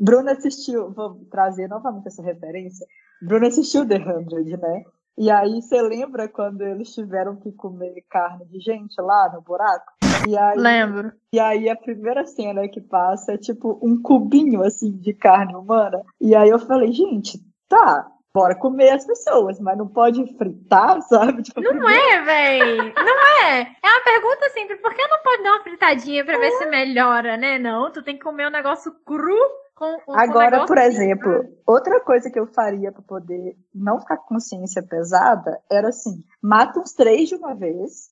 [0.00, 2.86] Bruna assistiu, vou trazer novamente essa referência.
[3.20, 4.84] Bruna assistiu The 100, né?
[5.16, 9.92] E aí você lembra quando eles tiveram que comer carne de gente lá no buraco?
[10.28, 11.12] E aí, Lembro.
[11.32, 16.02] e aí a primeira cena que passa é tipo um cubinho assim de carne humana.
[16.20, 17.38] E aí eu falei, gente,
[17.68, 21.42] tá, bora comer as pessoas, mas não pode fritar, sabe?
[21.42, 22.76] Tipo, Não primeiro- é, véi.
[22.94, 23.60] Não é.
[23.82, 24.80] É uma pergunta simples.
[24.80, 27.58] Por que não pode dar uma fritadinha pra ver se melhora, né?
[27.58, 29.38] Não, tu tem que comer um negócio cru
[29.74, 34.34] com com Agora, por exemplo, outra coisa que eu faria para poder não ficar com
[34.34, 38.10] consciência pesada era assim: mata uns três de uma vez,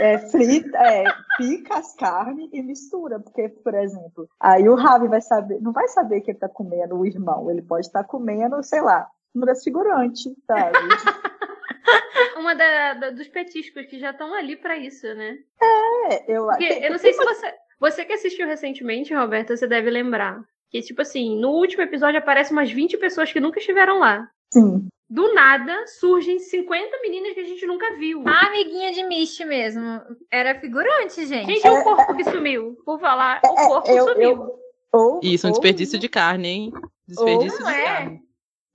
[0.00, 1.04] é, frita, é,
[1.36, 3.18] pica as carnes e mistura.
[3.20, 6.96] Porque, por exemplo, aí o Ravi vai saber, não vai saber que ele tá comendo
[6.98, 10.78] o irmão, ele pode estar comendo, sei lá, uma das figurantes, sabe?
[12.36, 15.38] Uma da, da- dos petiscos que já estão ali pra isso, né?
[15.60, 17.54] É, eu, tem- eu não sei se você.
[17.80, 20.40] Você que assistiu recentemente, Roberta, você deve lembrar.
[20.70, 24.28] Que, tipo assim, no último episódio aparecem umas 20 pessoas que nunca estiveram lá.
[24.52, 24.86] Sim.
[25.10, 28.22] Do nada surgem 50 meninas que a gente nunca viu.
[28.28, 30.02] A amiguinha de Misty mesmo.
[30.30, 31.46] Era figurante, gente.
[31.54, 32.76] Gente, é o corpo que sumiu.
[32.84, 34.30] Por falar, o corpo eu, sumiu.
[34.30, 34.58] eu,
[34.92, 36.72] ou, Isso, um ou- desperdício de carne, hein?
[37.06, 37.84] Desperdício Ou de é.
[37.84, 38.20] carne.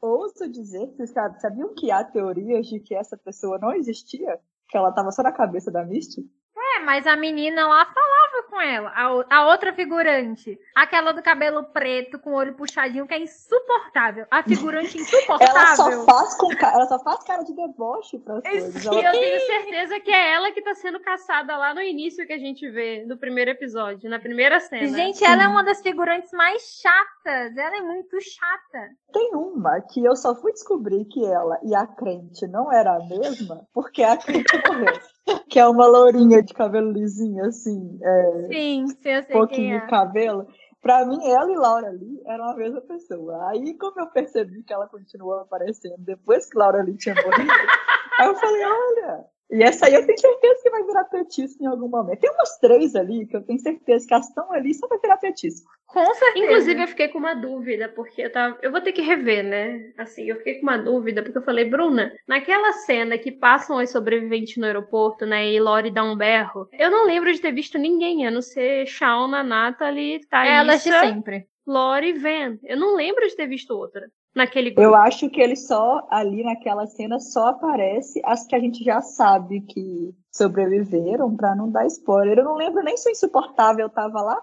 [0.02, 4.40] Ouço dizer, vocês sabe- sabiam que há teorias de que essa pessoa não existia?
[4.70, 6.22] Que ela tava só na cabeça da Misty?
[6.58, 8.90] É, mas a menina lá falava com ela.
[8.90, 10.60] A, a outra figurante.
[10.76, 14.28] Aquela do cabelo preto com o olho puxadinho, que é insuportável.
[14.30, 15.56] A figurante insuportável.
[15.56, 18.86] Ela só faz com ca- ela só faz cara de deboche É coisas.
[18.86, 22.34] E eu tenho certeza que é ela que tá sendo caçada lá no início que
[22.34, 24.88] a gente vê, no primeiro episódio, na primeira cena.
[24.96, 27.58] Gente, ela é uma das figurantes mais chatas.
[27.58, 28.90] Ela é muito chata.
[29.12, 33.00] Tem uma que eu só fui descobrir que ela e a crente não era a
[33.00, 34.94] mesma porque a crente morreu.
[35.50, 39.80] Que é uma lourinha de cabelo lisinho, assim, é, Sim, sim, eu sei pouquinho é.
[39.80, 40.48] de cabelo.
[40.82, 43.50] Pra mim, ela e Laura Lee eram a mesma pessoa.
[43.50, 47.54] Aí, como eu percebi que ela continuou aparecendo depois que Laura Lee tinha morrido,
[48.20, 49.26] aí eu falei, olha.
[49.54, 52.20] E essa aí eu tenho certeza que vai virar petisco em algum momento.
[52.20, 55.18] Tem umas três ali que eu tenho certeza que elas estão ali só pra virar
[55.18, 55.70] petisco.
[55.86, 56.44] Com certeza.
[56.44, 58.58] Inclusive, eu fiquei com uma dúvida, porque eu tava.
[58.64, 59.94] Eu vou ter que rever, né?
[59.96, 63.92] Assim, eu fiquei com uma dúvida, porque eu falei, Bruna, naquela cena que passam as
[63.92, 65.48] sobreviventes no aeroporto, né?
[65.52, 68.88] E Lori dá um berro, eu não lembro de ter visto ninguém, a não ser
[68.88, 71.46] Shauna, Natalie, Elas de Thaisa, sempre.
[71.68, 72.58] Lori e Van.
[72.64, 74.82] Eu não lembro de ter visto outra naquele grupo.
[74.82, 79.02] Eu acho que ele só, ali naquela cena, só aparece as que a gente já
[79.02, 82.40] sabe que sobreviveram, pra não dar spoiler.
[82.40, 84.42] Eu não lembro nem se o insuportável tava lá.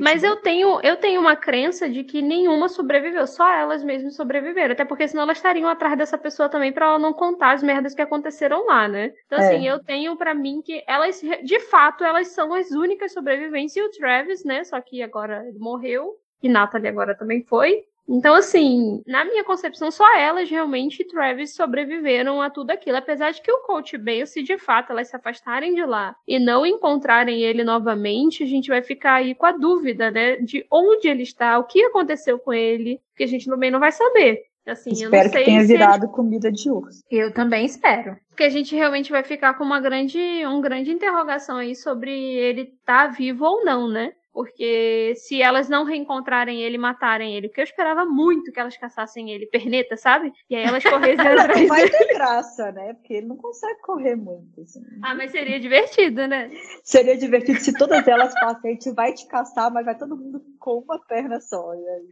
[0.00, 4.72] Mas eu tenho, eu tenho uma crença de que nenhuma sobreviveu, só elas mesmas sobreviveram.
[4.72, 7.94] Até porque senão elas estariam atrás dessa pessoa também pra ela não contar as merdas
[7.94, 9.12] que aconteceram lá, né?
[9.26, 9.46] Então, É.
[9.46, 13.76] assim, eu tenho pra mim que elas, de fato, elas são as únicas sobreviventes.
[13.76, 14.64] E o Travis, né?
[14.64, 16.14] Só que agora ele morreu.
[16.42, 17.84] E Natalie agora também foi.
[18.08, 22.96] Então, assim, na minha concepção, só elas realmente e Travis sobreviveram a tudo aquilo.
[22.96, 26.38] Apesar de que o coach Ben, se de fato elas se afastarem de lá e
[26.38, 30.36] não encontrarem ele novamente, a gente vai ficar aí com a dúvida, né?
[30.36, 33.90] De onde ele está, o que aconteceu com ele, que a gente também não vai
[33.90, 34.44] saber.
[34.66, 37.00] Assim, espero eu não sei que tenha virado comida de urso.
[37.08, 38.16] Eu também espero.
[38.28, 42.62] Porque a gente realmente vai ficar com uma grande, um grande interrogação aí sobre ele
[42.62, 44.12] estar tá vivo ou não, né?
[44.36, 49.30] Porque se elas não reencontrarem ele, matarem ele, porque eu esperava muito que elas caçassem
[49.30, 50.30] ele, perneta, sabe?
[50.50, 52.92] E aí elas corressem atrás vai ter graça, né?
[52.92, 54.60] Porque ele não consegue correr muito.
[54.60, 54.82] Assim.
[55.02, 56.50] Ah, mas seria divertido, né?
[56.84, 60.44] Seria divertido se todas elas passem, a gente vai te caçar, mas vai todo mundo
[60.58, 61.72] com uma perna só.
[61.74, 62.10] E aí...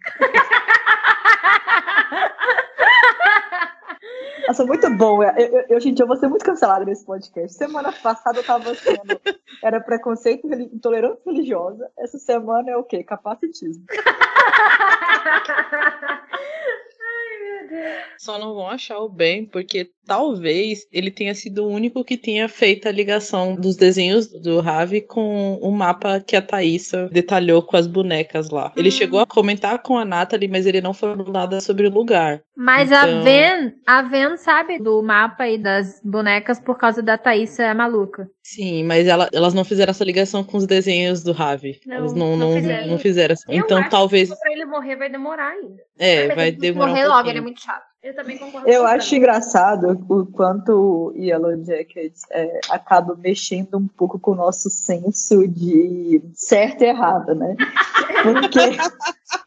[4.47, 5.23] Nossa, muito bom.
[5.23, 7.57] Eu, eu, eu, eu vou ser muito cancelada nesse podcast.
[7.57, 9.21] Semana passada eu tava sendo.
[9.63, 11.91] Era preconceito, intolerância religiosa.
[11.99, 13.03] Essa semana é o quê?
[13.03, 13.85] Capacitismo.
[18.19, 22.49] Só não vão achar o bem, porque talvez ele tenha sido o único que tenha
[22.49, 27.77] feito a ligação dos desenhos do Ravi com o mapa que a Thaísa detalhou com
[27.77, 28.73] as bonecas lá.
[28.77, 28.93] Ele hum.
[28.93, 32.43] chegou a comentar com a Natalie, mas ele não falou nada sobre o lugar.
[32.57, 33.21] Mas então...
[33.21, 38.29] a Ven, a Ven sabe do mapa e das bonecas por causa da Thaísa maluca.
[38.43, 41.81] Sim, mas ela, elas não fizeram essa ligação com os desenhos do Ravi.
[41.87, 42.87] Não, elas não, não, não fizeram.
[42.87, 43.35] Não fizeram.
[43.49, 44.29] Então talvez.
[44.29, 45.83] Pra ele morrer vai demorar ainda.
[45.99, 46.89] É, vai demorar.
[46.89, 47.85] Morrer um logo, ele é muito chato.
[48.03, 48.69] Eu também concordo.
[48.69, 54.37] Eu acho engraçado o quanto o Yellow Jacket é, acaba mexendo um pouco com o
[54.37, 57.57] nosso senso de certo e errado, né?
[58.23, 58.59] Porque.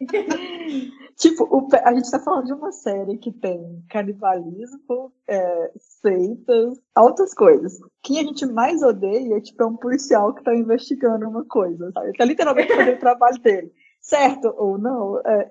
[1.15, 7.34] tipo, o, a gente tá falando de uma série que tem canibalismo, é, seitas, altas
[7.34, 7.80] coisas.
[8.01, 12.13] Quem a gente mais odeia tipo, é um policial que tá investigando uma coisa, sabe?
[12.18, 13.72] Tá literalmente fazendo o trabalho dele
[14.08, 15.22] certo ou não.
[15.26, 15.47] É.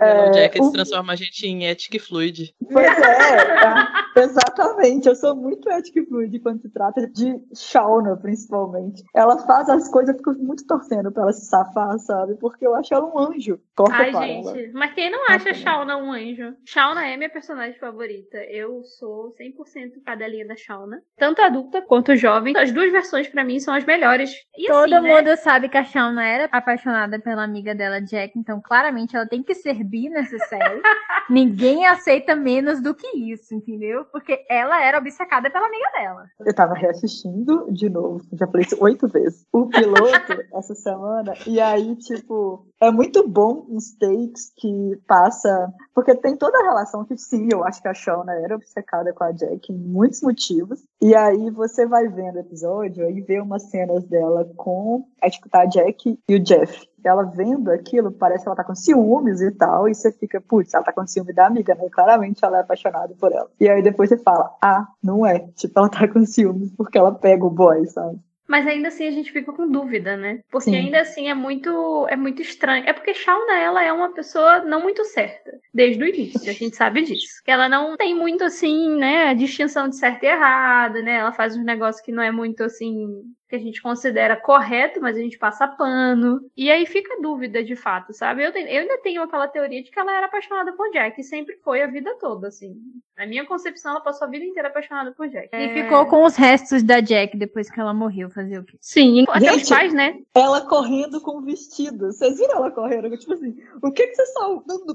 [0.00, 0.72] É, Jacket o...
[0.72, 2.54] transforma a gente em ética e fluid.
[2.72, 5.06] Pois é, é, exatamente.
[5.06, 9.04] Eu sou muito ética e fluid quando se trata de Shauna, principalmente.
[9.14, 12.34] Ela faz as coisas, eu fico muito torcendo pra ela se safar, sabe?
[12.36, 13.60] Porque eu acho ela um anjo.
[13.76, 14.70] Corta Ai, gente, ela.
[14.72, 16.54] mas quem não acha Shauna um anjo?
[16.64, 18.38] Shauna é minha personagem favorita.
[18.38, 21.02] Eu sou 100% cadelinha da Shauna.
[21.18, 22.56] Tanto adulta quanto jovem.
[22.56, 24.32] As duas versões, para mim, são as melhores.
[24.56, 25.36] E Todo assim, mundo né?
[25.36, 29.42] sabe que a Shauna era apaixonada pela amiga dela dela, Jack, então claramente ela tem
[29.42, 30.80] que servir nessa série.
[31.28, 34.04] Ninguém aceita menos do que isso, entendeu?
[34.06, 36.24] Porque ela era obcecada pela amiga dela.
[36.40, 41.60] Eu tava reassistindo de novo, já falei isso oito vezes, o piloto essa semana, e
[41.60, 47.16] aí, tipo, é muito bom os takes que passa, porque tem toda a relação que
[47.16, 51.14] sim, eu acho que a Shauna era obcecada com a Jack em muitos motivos, e
[51.14, 55.62] aí você vai vendo o episódio e vê umas cenas dela com, é, tipo, tá
[55.62, 59.50] a Jack e o Jeff, ela vendo aquilo, parece que ela tá com ciúmes e
[59.50, 61.88] tal, e você fica, putz, ela tá com ciúme da amiga, né?
[61.90, 63.50] Claramente ela é apaixonada por ela.
[63.58, 65.48] E aí depois você fala, ah, não é.
[65.54, 68.20] Tipo, ela tá com ciúmes porque ela pega o boy, sabe?
[68.50, 70.40] Mas ainda assim a gente fica com dúvida, né?
[70.50, 70.76] Porque Sim.
[70.76, 72.82] ainda assim é muito é muito estranho.
[72.84, 76.74] É porque Shauna ela é uma pessoa não muito certa desde o início, a gente
[76.74, 77.40] sabe disso.
[77.44, 81.18] Que ela não tem muito assim, né, a distinção de certo e errado, né?
[81.18, 85.16] Ela faz uns negócios que não é muito assim que a gente considera correto, mas
[85.16, 86.40] a gente passa pano.
[86.56, 88.44] E aí fica a dúvida de fato, sabe?
[88.44, 91.24] Eu, tenho, eu ainda tenho aquela teoria de que ela era apaixonada por Jack, e
[91.24, 92.76] sempre foi a vida toda, assim.
[93.18, 95.48] Na minha concepção, ela passou a vida inteira apaixonada por Jack.
[95.52, 95.82] E é...
[95.82, 98.78] ficou com os restos da Jack depois que ela morreu, fazer o quê?
[98.80, 100.16] Sim, até gente, os pais, né?
[100.32, 102.12] Ela correndo com o vestido.
[102.12, 103.10] Vocês viram ela correndo?
[103.18, 104.40] Tipo assim, o que, que você está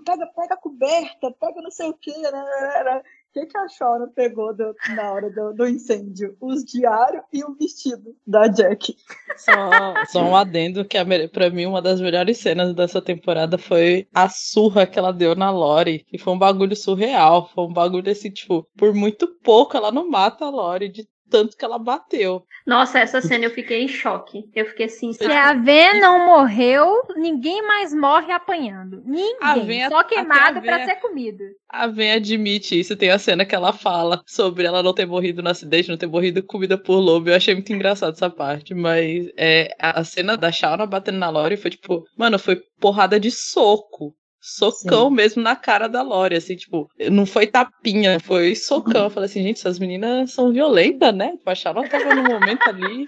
[0.06, 2.14] Pega, pega a coberta, pega não sei o quê.
[2.18, 3.02] Né?
[3.36, 6.38] Que, que a Shauna pegou do, na hora do, do, incêndio?
[6.40, 8.96] Os diários e o vestido da Jack.
[9.36, 14.30] Só, só um adendo que para mim uma das melhores cenas dessa temporada foi a
[14.30, 16.06] surra que ela deu na Lori.
[16.14, 17.50] E foi um bagulho surreal.
[17.54, 21.58] Foi um bagulho assim, tipo, por muito pouco ela não mata a Lori de tanto
[21.58, 22.44] que ela bateu.
[22.66, 24.50] Nossa, essa cena eu fiquei em choque.
[24.54, 25.14] Eu fiquei assim.
[25.14, 29.02] Se a Ven não morreu, ninguém mais morre apanhando.
[29.06, 29.88] Ninguém.
[29.90, 31.44] Só queimado para ser comido.
[31.70, 32.96] A Ven admite isso.
[32.96, 36.08] Tem a cena que ela fala sobre ela não ter morrido no acidente, não ter
[36.08, 37.30] morrido comida por lobo.
[37.30, 38.74] Eu achei muito engraçado essa parte.
[38.74, 43.32] Mas é, a cena da Shauna batendo na Lori foi tipo, mano, foi porrada de
[43.32, 44.16] soco
[44.46, 45.16] socão Sim.
[45.16, 49.06] mesmo na cara da Lori, assim, tipo, não foi tapinha, foi socão.
[49.06, 51.32] Eu falei assim, gente, essas meninas são violentas, né?
[51.32, 53.08] Tipo, a Charlotte tava no momento ali.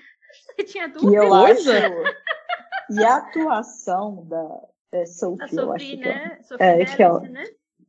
[0.66, 1.70] Tinha duas e eu acho.
[2.90, 4.62] E a atuação da
[4.92, 6.40] é, Sophie, a Sophie, eu acho né?
[6.40, 7.44] que é, é que ela, né?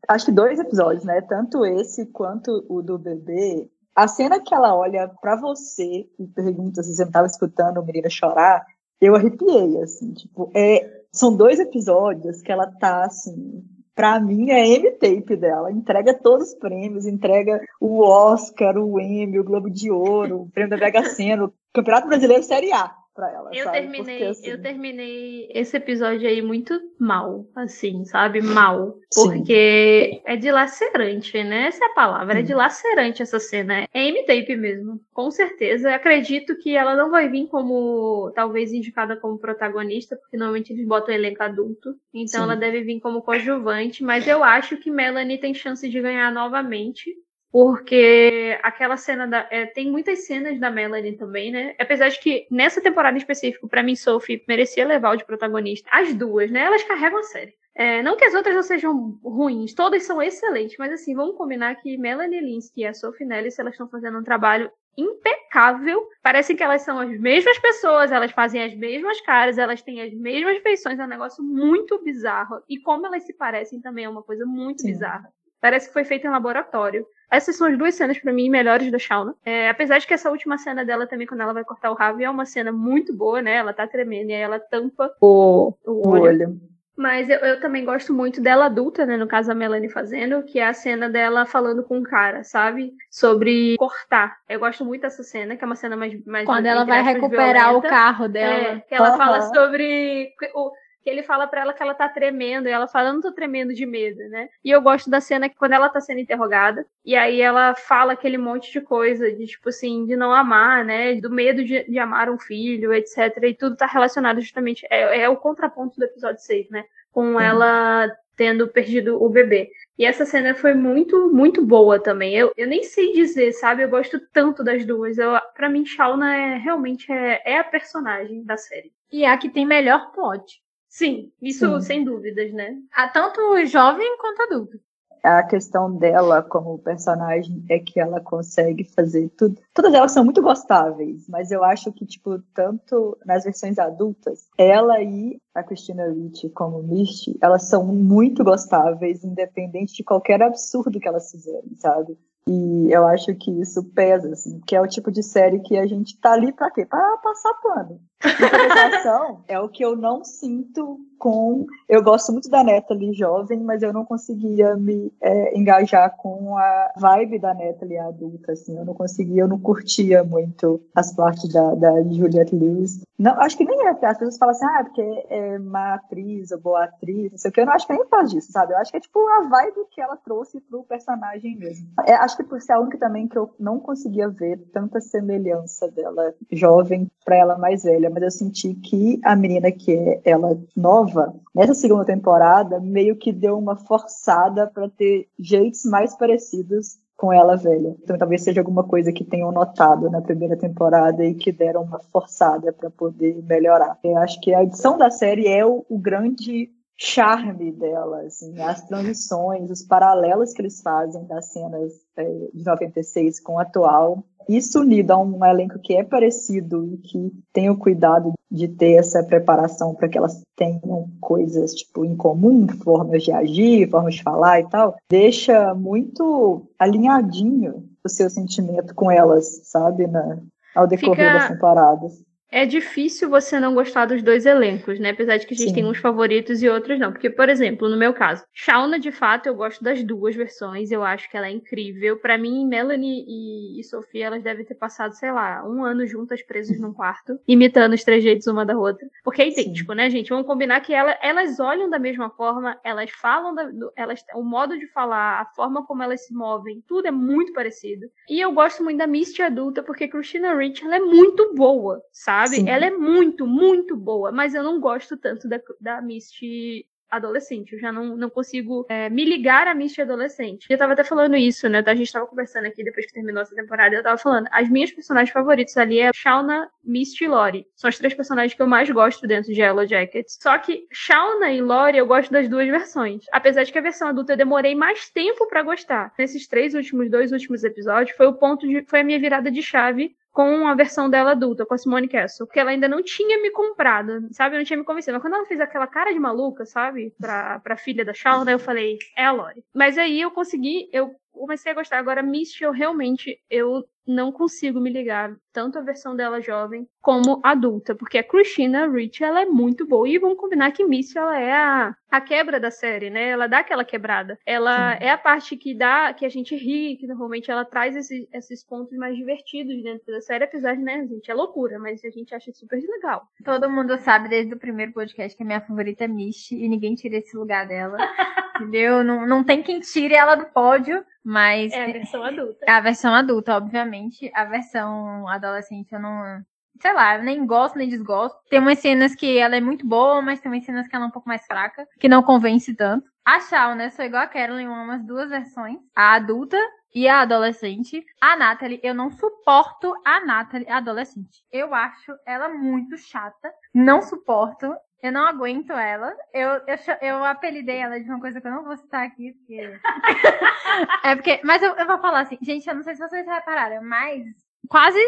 [0.07, 1.23] Acho que dois episódios, né?
[1.23, 3.67] Tanto esse quanto o do bebê.
[3.95, 7.85] A cena que ela olha para você e pergunta se você não tava escutando o
[7.85, 8.65] menino chorar,
[9.01, 13.65] eu arrepiei, assim, tipo, é, são dois episódios que ela tá assim.
[13.95, 15.73] Pra mim, é M-tape dela.
[15.73, 20.71] Entrega todos os prêmios, entrega o Oscar, o Emmy, o Globo de Ouro, o prêmio
[20.71, 22.95] da Mega Sena, o Campeonato Brasileiro Série A.
[23.19, 23.51] pra ela.
[23.53, 23.81] Eu sabe?
[23.81, 28.41] terminei, Porque, assim, eu terminei esse episódio aí muito mal, assim, sabe?
[28.41, 28.97] Mal.
[29.13, 29.25] Sim.
[29.25, 31.67] Porque é dilacerante, né?
[31.67, 32.47] Essa é a palavra, é Sim.
[32.47, 33.89] dilacerante essa cena.
[33.93, 35.89] É M-Tape mesmo, com certeza.
[35.89, 40.87] Eu acredito que ela não vai vir como, talvez, indicada como protagonista, porque normalmente eles
[40.87, 41.97] botam elenco adulto.
[42.15, 42.45] Então Sim.
[42.45, 47.13] ela deve vir como coadjuvante, mas eu acho que Melanie tem chance de ganhar novamente.
[47.51, 49.47] Porque aquela cena da.
[49.51, 51.75] é, tem muitas cenas da Melanie também, né?
[51.79, 55.89] Apesar de que nessa temporada em específico, pra mim, Sophie merecia levar o de protagonista.
[55.91, 56.61] As duas, né?
[56.61, 57.55] Elas carregam a série.
[57.75, 61.77] É, não que as outras não sejam ruins, todas são excelentes, mas assim, vamos combinar
[61.77, 66.09] que Melanie Linsky e a Sophie Nellis, elas estão fazendo um trabalho impecável.
[66.21, 70.13] Parece que elas são as mesmas pessoas, elas fazem as mesmas caras, elas têm as
[70.13, 72.61] mesmas feições, é um negócio muito bizarro.
[72.69, 74.89] E como elas se parecem também é uma coisa muito Sim.
[74.89, 75.33] bizarra.
[75.61, 77.07] Parece que foi feito em laboratório.
[77.31, 79.35] Essas são as duas cenas, pra mim, melhores da Shauna.
[79.45, 82.23] É, apesar de que essa última cena dela também, quando ela vai cortar o rabo,
[82.23, 83.57] é uma cena muito boa, né?
[83.57, 86.23] Ela tá tremendo e aí ela tampa o, o O olho.
[86.23, 86.61] olho.
[86.97, 89.17] Mas eu, eu também gosto muito dela adulta, né?
[89.17, 92.93] No caso, a Melanie fazendo, que é a cena dela falando com o cara, sabe?
[93.09, 94.37] Sobre cortar.
[94.49, 96.13] Eu gosto muito dessa cena, que é uma cena mais.
[96.25, 97.89] mais Quando ela vai recuperar o violenta.
[97.89, 98.81] carro É, dela.
[98.89, 99.17] que ela Aham.
[99.17, 100.33] fala sobre.
[100.55, 100.73] O,
[101.09, 103.33] que ele fala pra ela que ela tá tremendo, e ela fala, eu não tô
[103.33, 104.51] tremendo de medo, né?
[104.63, 108.13] E eu gosto da cena que quando ela tá sendo interrogada, e aí ela fala
[108.13, 111.15] aquele monte de coisa, de tipo assim, de não amar, né?
[111.15, 113.43] Do medo de, de amar um filho, etc.
[113.43, 114.87] E tudo tá relacionado justamente.
[114.91, 116.85] É, é o contraponto do episódio 6, né?
[117.11, 119.71] Com ela tendo perdido o bebê.
[119.99, 122.37] E essa cena foi muito, muito boa também.
[122.37, 123.83] Eu, eu nem sei dizer, sabe?
[123.83, 125.17] Eu gosto tanto das duas.
[125.17, 128.93] Eu, pra mim, Shauna é realmente é, é a personagem da série.
[129.11, 130.61] E é a que tem melhor plot.
[130.89, 131.81] Sim, isso Sim.
[131.81, 132.77] sem dúvidas, né?
[132.93, 134.81] A tanto jovem quanto adulto.
[135.23, 139.61] A questão dela como personagem é que ela consegue fazer tudo.
[139.75, 145.03] Todas elas são muito gostáveis, mas eu acho que, tipo, tanto nas versões adultas, ela
[145.03, 151.09] e a Christina Ricci como Misty, elas são muito gostáveis, independente de qualquer absurdo que
[151.09, 152.17] elas fizerem, sabe?
[152.49, 155.87] E eu acho que isso pesa, assim, que é o tipo de série que a
[155.87, 156.87] gente tá ali pra quê?
[156.87, 158.01] Pra passar pano.
[158.25, 161.67] Interpretação é o que eu não sinto com.
[161.89, 166.93] Eu gosto muito da Natalie jovem, mas eu não conseguia me é, engajar com a
[166.97, 168.77] vibe da Natalie adulta, assim.
[168.77, 173.01] Eu não conseguia, eu não curtia muito as partes da, da Juliette Lewis.
[173.19, 176.61] Não, acho que nem é, as pessoas falam assim, ah, porque é má atriz ou
[176.61, 177.61] boa atriz, não sei o que.
[177.61, 178.73] Eu não acho que nem faz disso, sabe?
[178.73, 181.89] Eu acho que é tipo a vibe que ela trouxe pro personagem mesmo.
[182.07, 185.89] É, acho que por ser a única também que eu não conseguia ver tanta semelhança
[185.91, 190.59] dela jovem pra ela mais velha, mas eu senti que a menina que é ela
[190.77, 197.33] nova, nessa segunda temporada, meio que deu uma forçada pra ter jeitos mais parecidos com
[197.33, 197.97] ela velha.
[198.03, 201.99] Então talvez seja alguma coisa que tenham notado na primeira temporada e que deram uma
[201.99, 203.99] forçada para poder melhorar.
[204.05, 208.85] Eu acho que a edição da série é o, o grande charme dela, assim, as
[208.85, 214.25] transições, os paralelos que eles fazem das cenas é, de 96 com o atual.
[214.49, 218.95] Isso unido a um elenco que é parecido e que tem o cuidado de ter
[218.95, 224.23] essa preparação para que elas tenham coisas tipo em comum, formas de agir, formas de
[224.23, 230.39] falar e tal, deixa muito alinhadinho o seu sentimento com elas, sabe, na,
[230.75, 232.28] ao decorrer Fica- das temporadas.
[232.51, 235.11] É difícil você não gostar dos dois elencos, né?
[235.11, 235.75] Apesar de que a gente Sim.
[235.75, 237.13] tem uns favoritos e outros não.
[237.13, 240.91] Porque, por exemplo, no meu caso, Shauna, de fato, eu gosto das duas versões.
[240.91, 242.17] Eu acho que ela é incrível.
[242.17, 246.43] Pra mim, Melanie e, e Sofia, elas devem ter passado, sei lá, um ano juntas
[246.43, 249.07] presas num quarto, imitando os trejeitos uma da outra.
[249.23, 250.31] Porque é idêntico, né, gente?
[250.31, 254.43] Vamos combinar que ela, elas olham da mesma forma, elas falam, da, do- elas, o
[254.43, 258.07] modo de falar, a forma como elas se movem, tudo é muito parecido.
[258.27, 262.38] E eu gosto muito da Misty adulta, porque Christina Ricci, ela é muito boa, sabe?
[262.47, 262.69] Sim.
[262.69, 267.73] Ela é muito, muito boa, mas eu não gosto tanto da, da Misty adolescente.
[267.73, 270.67] Eu já não, não consigo é, me ligar a Misty adolescente.
[270.69, 271.83] Eu tava até falando isso, né?
[271.85, 273.95] A gente tava conversando aqui depois que terminou essa temporada.
[273.95, 277.67] Eu tava falando, as minhas personagens favoritas ali é Shauna, Misty e Lori.
[277.75, 280.39] São as três personagens que eu mais gosto dentro de Yellow Jackets.
[280.41, 283.25] Só que Shauna e Lori eu gosto das duas versões.
[283.33, 286.13] Apesar de que a versão adulta eu demorei mais tempo pra gostar.
[286.19, 288.85] Nesses três últimos, dois últimos episódios, foi o ponto de.
[288.87, 292.47] Foi a minha virada de chave com a versão dela adulta, com a Simone Castle.
[292.47, 294.57] Porque ela ainda não tinha me comprado, sabe?
[294.57, 295.15] Não tinha me convencido.
[295.15, 297.15] Mas quando ela fez aquela cara de maluca, sabe?
[297.21, 299.65] Pra, pra filha da Shauna, eu falei, é a Lori.
[299.75, 301.99] Mas aí eu consegui, eu comecei a gostar.
[301.99, 307.41] Agora, Misty, eu realmente eu não consigo me ligar tanto a versão dela jovem como
[307.45, 310.09] adulta, porque a Christina Ricci, ela é muito boa.
[310.09, 313.29] E vamos combinar que Misty, ela é a, a quebra da série, né?
[313.29, 314.39] Ela dá aquela quebrada.
[314.47, 315.05] Ela Sim.
[315.05, 318.65] é a parte que dá, que a gente ri, que normalmente ela traz esses, esses
[318.65, 322.35] pontos mais divertidos dentro da série, apesar de, né, gente, é loucura, mas a gente
[322.35, 323.29] acha super legal.
[323.45, 326.95] Todo mundo sabe desde o primeiro podcast que a minha favorita é Misty e ninguém
[326.95, 327.99] tira esse lugar dela.
[328.59, 329.05] entendeu?
[329.05, 331.73] Não, não tem quem tire ela do pódio, mas.
[331.75, 332.65] É a versão adulta.
[332.67, 334.31] É a versão adulta, obviamente.
[334.35, 336.43] A versão adolescente eu não.
[336.81, 338.39] Sei lá, eu nem gosto nem desgosto.
[338.49, 341.09] Tem umas cenas que ela é muito boa, mas tem umas cenas que ela é
[341.09, 343.07] um pouco mais fraca, que não convence tanto.
[343.27, 343.91] A Shaw, né?
[343.91, 345.79] Sou igual a Carolyn, eu amo as duas versões.
[345.95, 346.57] A adulta
[346.95, 348.03] e a adolescente.
[348.23, 351.45] A Natalie, eu não suporto a Natalie adolescente.
[351.53, 353.53] Eu acho ela muito chata.
[353.75, 354.73] Não suporto.
[355.03, 356.17] Eu não aguento ela.
[356.33, 359.79] Eu, eu, eu apelidei ela de uma coisa que eu não vou citar aqui, porque.
[361.05, 361.41] é porque.
[361.45, 364.25] Mas eu, eu vou falar assim, gente, eu não sei se vocês repararam, mas
[364.69, 364.99] quase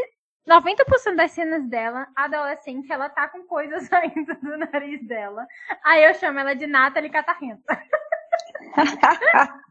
[0.48, 5.46] 90% das cenas dela, adolescente, ela tá com coisas saindo do nariz dela.
[5.84, 7.82] Aí eu chamo ela de Natalie Catarrenta.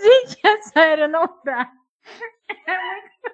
[0.00, 1.70] gente, é sério, não dá.
[2.66, 3.26] É muito,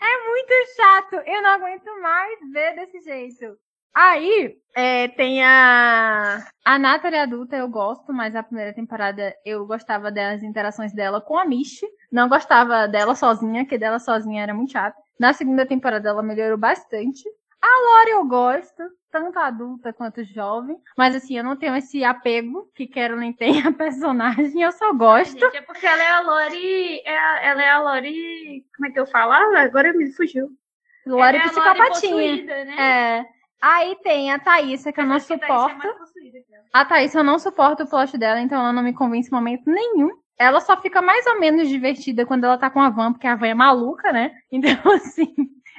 [0.00, 1.14] é muito chato.
[1.26, 3.58] Eu não aguento mais ver desse jeito.
[3.96, 6.46] Aí, é, tem a.
[6.62, 11.38] A Natalie adulta eu gosto, mas a primeira temporada eu gostava das interações dela com
[11.38, 11.80] a Mish.
[12.12, 15.00] Não gostava dela sozinha, que dela sozinha era muito chata.
[15.18, 17.22] Na segunda temporada ela melhorou bastante.
[17.62, 20.76] A Lori eu gosto, tanto adulta quanto jovem.
[20.94, 25.40] Mas assim, eu não tenho esse apego que Carolyn tem a personagem, eu só gosto.
[25.40, 27.00] Gente, é porque ela é a Lori.
[27.02, 28.62] É ela é a Lori.
[28.76, 29.32] Como é que eu falo?
[29.32, 30.50] Ah, agora me fugiu.
[31.06, 32.44] Lori é psicopatinha.
[32.44, 32.76] Né?
[32.78, 33.35] É.
[33.60, 35.88] Aí tem a Thaísa, que eu não suporto.
[36.72, 39.70] A Thaísa, eu não suporto o plot dela, então ela não me convence em momento
[39.70, 40.10] nenhum.
[40.38, 43.34] Ela só fica mais ou menos divertida quando ela tá com a Van, porque a
[43.34, 44.32] Van é maluca, né?
[44.52, 45.34] Então, assim,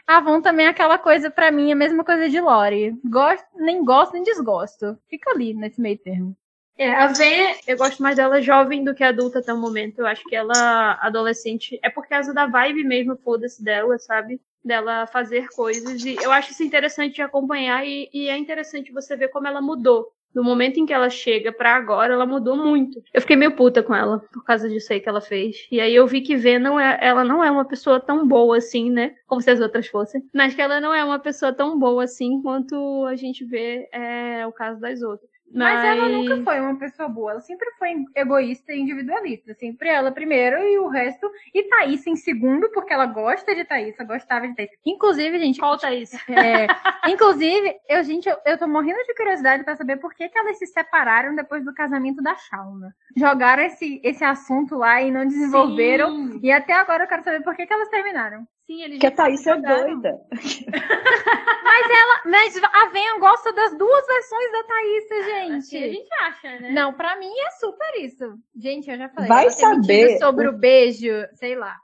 [0.06, 3.00] a Van também é aquela coisa, para mim, a mesma coisa de Lori.
[3.06, 4.98] Gosto, nem gosto, nem desgosto.
[5.08, 6.36] Fica ali nesse meio termo.
[6.78, 10.00] É, a Ven, eu gosto mais dela jovem do que adulta até o momento.
[10.00, 14.40] Eu acho que ela, adolescente, é por causa da vibe mesmo, foda-se dela, sabe?
[14.68, 16.04] Dela fazer coisas.
[16.04, 19.62] E eu acho isso interessante de acompanhar e, e, é interessante você ver como ela
[19.62, 20.12] mudou.
[20.36, 23.02] Do momento em que ela chega para agora, ela mudou muito.
[23.12, 25.68] Eu fiquei meio puta com ela por causa disso aí que ela fez.
[25.72, 28.58] E aí eu vi que Vê não é, ela não é uma pessoa tão boa
[28.58, 29.16] assim, né?
[29.26, 30.22] Como se as outras fossem.
[30.34, 34.46] Mas que ela não é uma pessoa tão boa assim quanto a gente vê é,
[34.46, 35.37] o caso das outras.
[35.54, 35.82] Mas...
[35.82, 35.86] Mas...
[35.86, 37.32] ela nunca foi uma pessoa boa.
[37.32, 39.54] Ela sempre foi egoísta e individualista.
[39.54, 41.30] Sempre ela primeiro e o resto.
[41.54, 44.70] E Thaís em segundo, porque ela gosta de Thaís, gostava de Thaís.
[44.86, 45.60] Inclusive, gente.
[45.60, 46.12] Qual Thaís?
[46.30, 46.68] É,
[47.10, 50.58] inclusive, eu, gente, eu, eu tô morrendo de curiosidade para saber por que, que elas
[50.58, 52.94] se separaram depois do casamento da Shauna.
[53.16, 56.32] Jogaram esse, esse assunto lá e não desenvolveram.
[56.34, 56.40] Sim.
[56.44, 58.48] E até agora eu quero saber por que, que elas terminaram.
[58.68, 60.20] Sim, eles que a Thaís é doida.
[60.30, 65.56] mas ela, mas a Ven gosta das duas versões da Thaís, gente.
[65.56, 66.72] Assim a gente acha, né?
[66.72, 68.38] Não, pra mim é super isso.
[68.54, 69.30] Gente, eu já falei.
[69.30, 70.52] Vai saber sobre o...
[70.52, 71.78] o beijo, sei lá.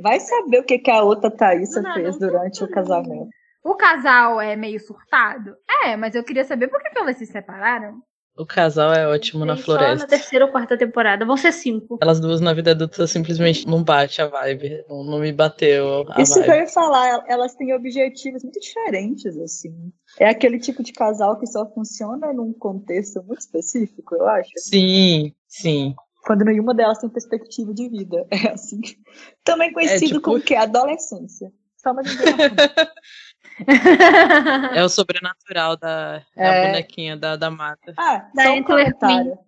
[0.00, 3.28] Vai saber o que, que a outra Thaís fez durante o casamento.
[3.62, 5.54] O casal é meio surtado?
[5.84, 8.00] É, mas eu queria saber por que, que elas se separaram.
[8.40, 9.98] O casal é ótimo na floresta.
[9.98, 11.26] Só na terceira ou quarta temporada.
[11.26, 11.98] Vão ser cinco.
[12.00, 14.82] Elas duas na vida adulta simplesmente não bate a vibe.
[14.88, 16.06] Não, não me bateu.
[16.08, 16.44] A Isso vibe.
[16.46, 17.22] que eu ia falar.
[17.28, 19.92] Elas têm objetivos muito diferentes, assim.
[20.18, 24.50] É aquele tipo de casal que só funciona num contexto muito específico, eu acho.
[24.56, 25.94] Sim, sim.
[26.24, 28.26] Quando nenhuma delas tem perspectiva de vida.
[28.32, 28.80] É assim.
[29.44, 30.22] Também conhecido é, tipo...
[30.22, 30.54] como que?
[30.54, 31.52] Adolescência.
[31.76, 32.02] Só uma
[34.74, 36.66] é o sobrenatural da é.
[36.66, 37.94] bonequinha da, da mata.
[37.96, 39.38] Ah, da só um comentário.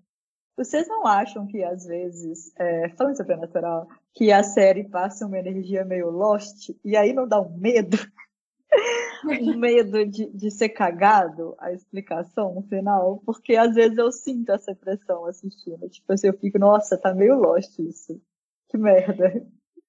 [0.57, 5.85] Vocês não acham que, às vezes, é, falando sobrenatural, que a série passa uma energia
[5.85, 7.97] meio lost e aí não dá um medo?
[9.41, 13.23] um medo de, de ser cagado a explicação no final?
[13.25, 15.89] Porque às vezes eu sinto essa pressão assistindo.
[15.89, 18.21] Tipo assim, eu fico, nossa, tá meio lost isso.
[18.69, 19.45] Que merda.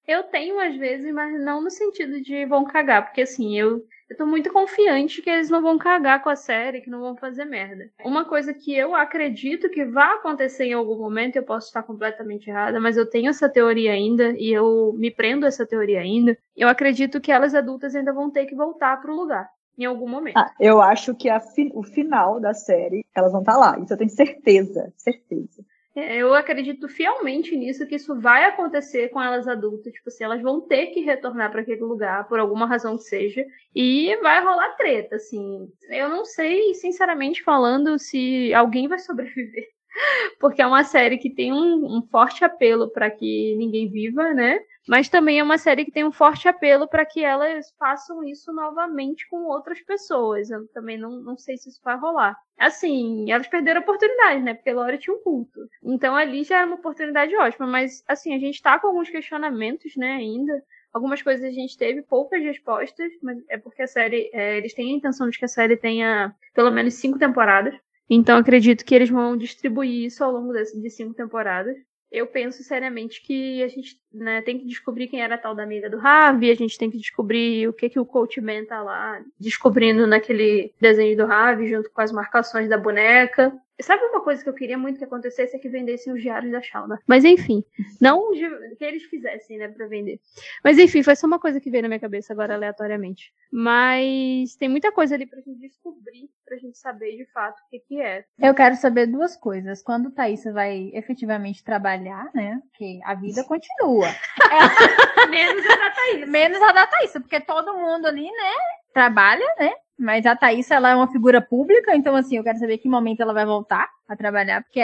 [0.06, 4.16] Eu tenho às vezes, mas não no sentido de vão cagar, porque assim, eu eu
[4.16, 7.44] tô muito confiante que eles não vão cagar com a série, que não vão fazer
[7.44, 7.90] merda.
[8.04, 12.48] Uma coisa que eu acredito que vai acontecer em algum momento, eu posso estar completamente
[12.48, 16.36] errada, mas eu tenho essa teoria ainda e eu me prendo a essa teoria ainda.
[16.56, 20.36] Eu acredito que elas adultas ainda vão ter que voltar pro lugar em algum momento.
[20.36, 23.78] Ah, eu acho que fi o final da série, elas vão estar lá.
[23.78, 25.64] Isso eu tenho certeza, certeza.
[25.96, 29.92] É, eu acredito fielmente nisso, que isso vai acontecer com elas adultas.
[29.92, 33.44] Tipo assim, elas vão ter que retornar para aquele lugar, por alguma razão que seja,
[33.74, 35.68] e vai rolar treta, assim.
[35.88, 39.74] Eu não sei, sinceramente falando, se alguém vai sobreviver
[40.40, 44.58] porque é uma série que tem um, um forte apelo para que ninguém viva, né?
[44.86, 48.52] Mas também é uma série que tem um forte apelo para que elas façam isso
[48.52, 50.50] novamente com outras pessoas.
[50.50, 52.36] Eu também não, não sei se isso vai rolar.
[52.58, 54.54] Assim, elas perderam a oportunidade, né?
[54.54, 55.60] Porque a Lore tinha um culto.
[55.82, 57.66] Então ali já é uma oportunidade ótima.
[57.66, 60.62] Mas, assim, a gente tá com alguns questionamentos, né, ainda.
[60.92, 64.30] Algumas coisas a gente teve poucas respostas, mas é porque a série.
[64.32, 67.74] É, eles têm a intenção de que a série tenha pelo menos cinco temporadas.
[68.08, 71.74] Então acredito que eles vão distribuir isso ao longo de cinco temporadas
[72.14, 75.62] eu penso seriamente que a gente né, tem que descobrir quem era a tal da
[75.62, 78.82] amiga do Ravi, a gente tem que descobrir o que, que o Coach Man tá
[78.82, 83.52] lá descobrindo naquele desenho do Ravi, junto com as marcações da boneca.
[83.80, 86.62] Sabe uma coisa que eu queria muito que acontecesse é que vendessem os diários da
[86.62, 87.00] Shauna.
[87.08, 87.64] Mas enfim,
[88.00, 90.20] não que eles fizessem, né, pra vender.
[90.62, 93.32] Mas enfim, foi só uma coisa que veio na minha cabeça agora aleatoriamente.
[93.50, 97.80] Mas tem muita coisa ali pra gente descobrir, pra gente saber de fato o que
[97.80, 98.24] que é.
[98.38, 99.82] Eu quero saber duas coisas.
[99.82, 104.03] Quando Thaís vai efetivamente trabalhar, né, que a vida continua.
[104.04, 105.26] É...
[105.28, 106.28] Menos a da Thaís.
[106.28, 108.52] Menos a da Thaís, porque todo mundo ali, né,
[108.92, 112.78] trabalha, né, mas a Thaís, ela é uma figura pública, então, assim, eu quero saber
[112.78, 114.80] que momento ela vai voltar a trabalhar, porque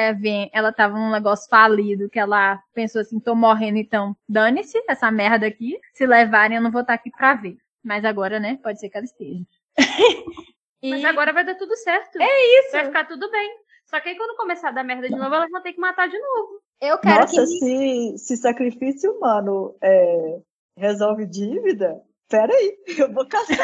[0.52, 5.46] ela tava num negócio falido, que ela pensou assim, tô morrendo, então dane-se essa merda
[5.46, 5.78] aqui.
[5.92, 7.56] Se levarem, eu não vou estar aqui pra ver.
[7.82, 9.44] Mas agora, né, pode ser que ela esteja.
[10.82, 10.90] e...
[10.90, 12.20] Mas agora vai dar tudo certo.
[12.20, 12.72] É isso.
[12.72, 13.58] Vai ficar tudo bem.
[13.86, 16.08] Só que aí quando começar a dar merda de novo, elas vão ter que matar
[16.08, 16.62] de novo.
[16.80, 17.46] Eu quero Nossa, que...
[17.46, 20.40] se, se sacrifício humano é,
[20.76, 23.56] resolve dívida, peraí, eu vou caçar.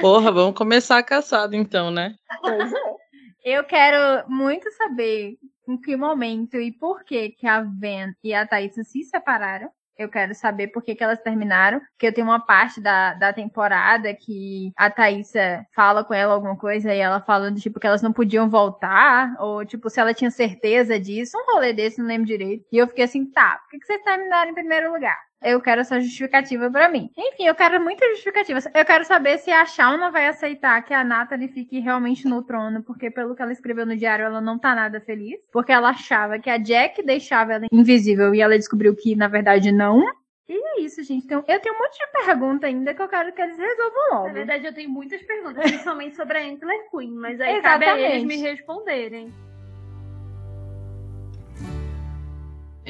[0.00, 2.14] Porra, vamos começar a caçada então, né?
[2.40, 3.00] Pois é.
[3.42, 8.46] Eu quero muito saber em que momento e por que que a Ven e a
[8.46, 9.70] Thaisa se separaram.
[10.00, 11.78] Eu quero saber por que, que elas terminaram.
[11.90, 16.56] Porque eu tenho uma parte da, da temporada que a Thaisa fala com ela alguma
[16.56, 19.36] coisa e ela fala do tipo que elas não podiam voltar.
[19.38, 21.36] Ou tipo, se ela tinha certeza disso.
[21.36, 22.64] Um rolê desse, não lembro direito.
[22.72, 25.29] E eu fiquei assim, tá, por que, que vocês terminaram em primeiro lugar?
[25.42, 27.10] Eu quero essa justificativa para mim.
[27.16, 28.66] Enfim, eu quero muitas justificativas.
[28.74, 32.82] Eu quero saber se a Shauna vai aceitar que a Natalie fique realmente no trono,
[32.82, 35.40] porque pelo que ela escreveu no diário, ela não tá nada feliz.
[35.50, 39.72] Porque ela achava que a Jack deixava ela invisível e ela descobriu que, na verdade,
[39.72, 40.02] não.
[40.46, 41.24] E é isso, gente.
[41.24, 44.26] Então, eu tenho um monte de pergunta ainda que eu quero que eles resolvam logo.
[44.26, 47.88] Na verdade, eu tenho muitas perguntas, principalmente sobre a Antler Queen, mas aí Exatamente.
[47.88, 49.32] cabe a eles me responderem.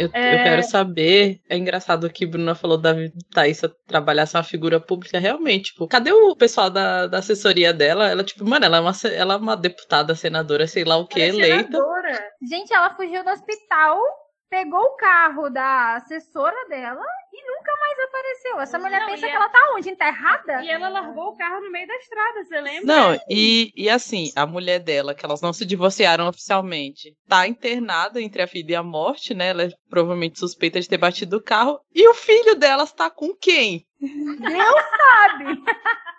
[0.01, 0.35] Eu, é...
[0.35, 1.41] eu, quero saber.
[1.47, 2.95] É engraçado que Bruna falou da
[3.35, 5.19] Thaís trabalhar ser uma figura pública.
[5.19, 8.09] Realmente, tipo, cadê o pessoal da, da assessoria dela?
[8.09, 11.21] Ela, tipo, mano, ela é uma, ela é uma deputada, senadora, sei lá o que,
[11.21, 11.71] é eleita.
[11.71, 12.19] Senadora.
[12.49, 14.01] Gente, ela fugiu do hospital,
[14.49, 18.61] pegou o carro da assessora dela e nunca mais apareceu.
[18.61, 19.45] Essa mulher não, pensa que ela...
[19.45, 19.91] ela tá onde?
[19.91, 20.63] Enterrada?
[20.63, 22.87] E ela largou o carro no meio da estrada, você lembra?
[22.87, 28.21] Não, e, e assim, a mulher dela, que elas não se divorciaram oficialmente, tá internada
[28.21, 29.49] entre a vida e a morte, né?
[29.49, 31.81] Ela é provavelmente suspeita de ter batido o carro.
[31.95, 33.87] E o filho delas tá com quem?
[34.01, 35.63] Deus sabe!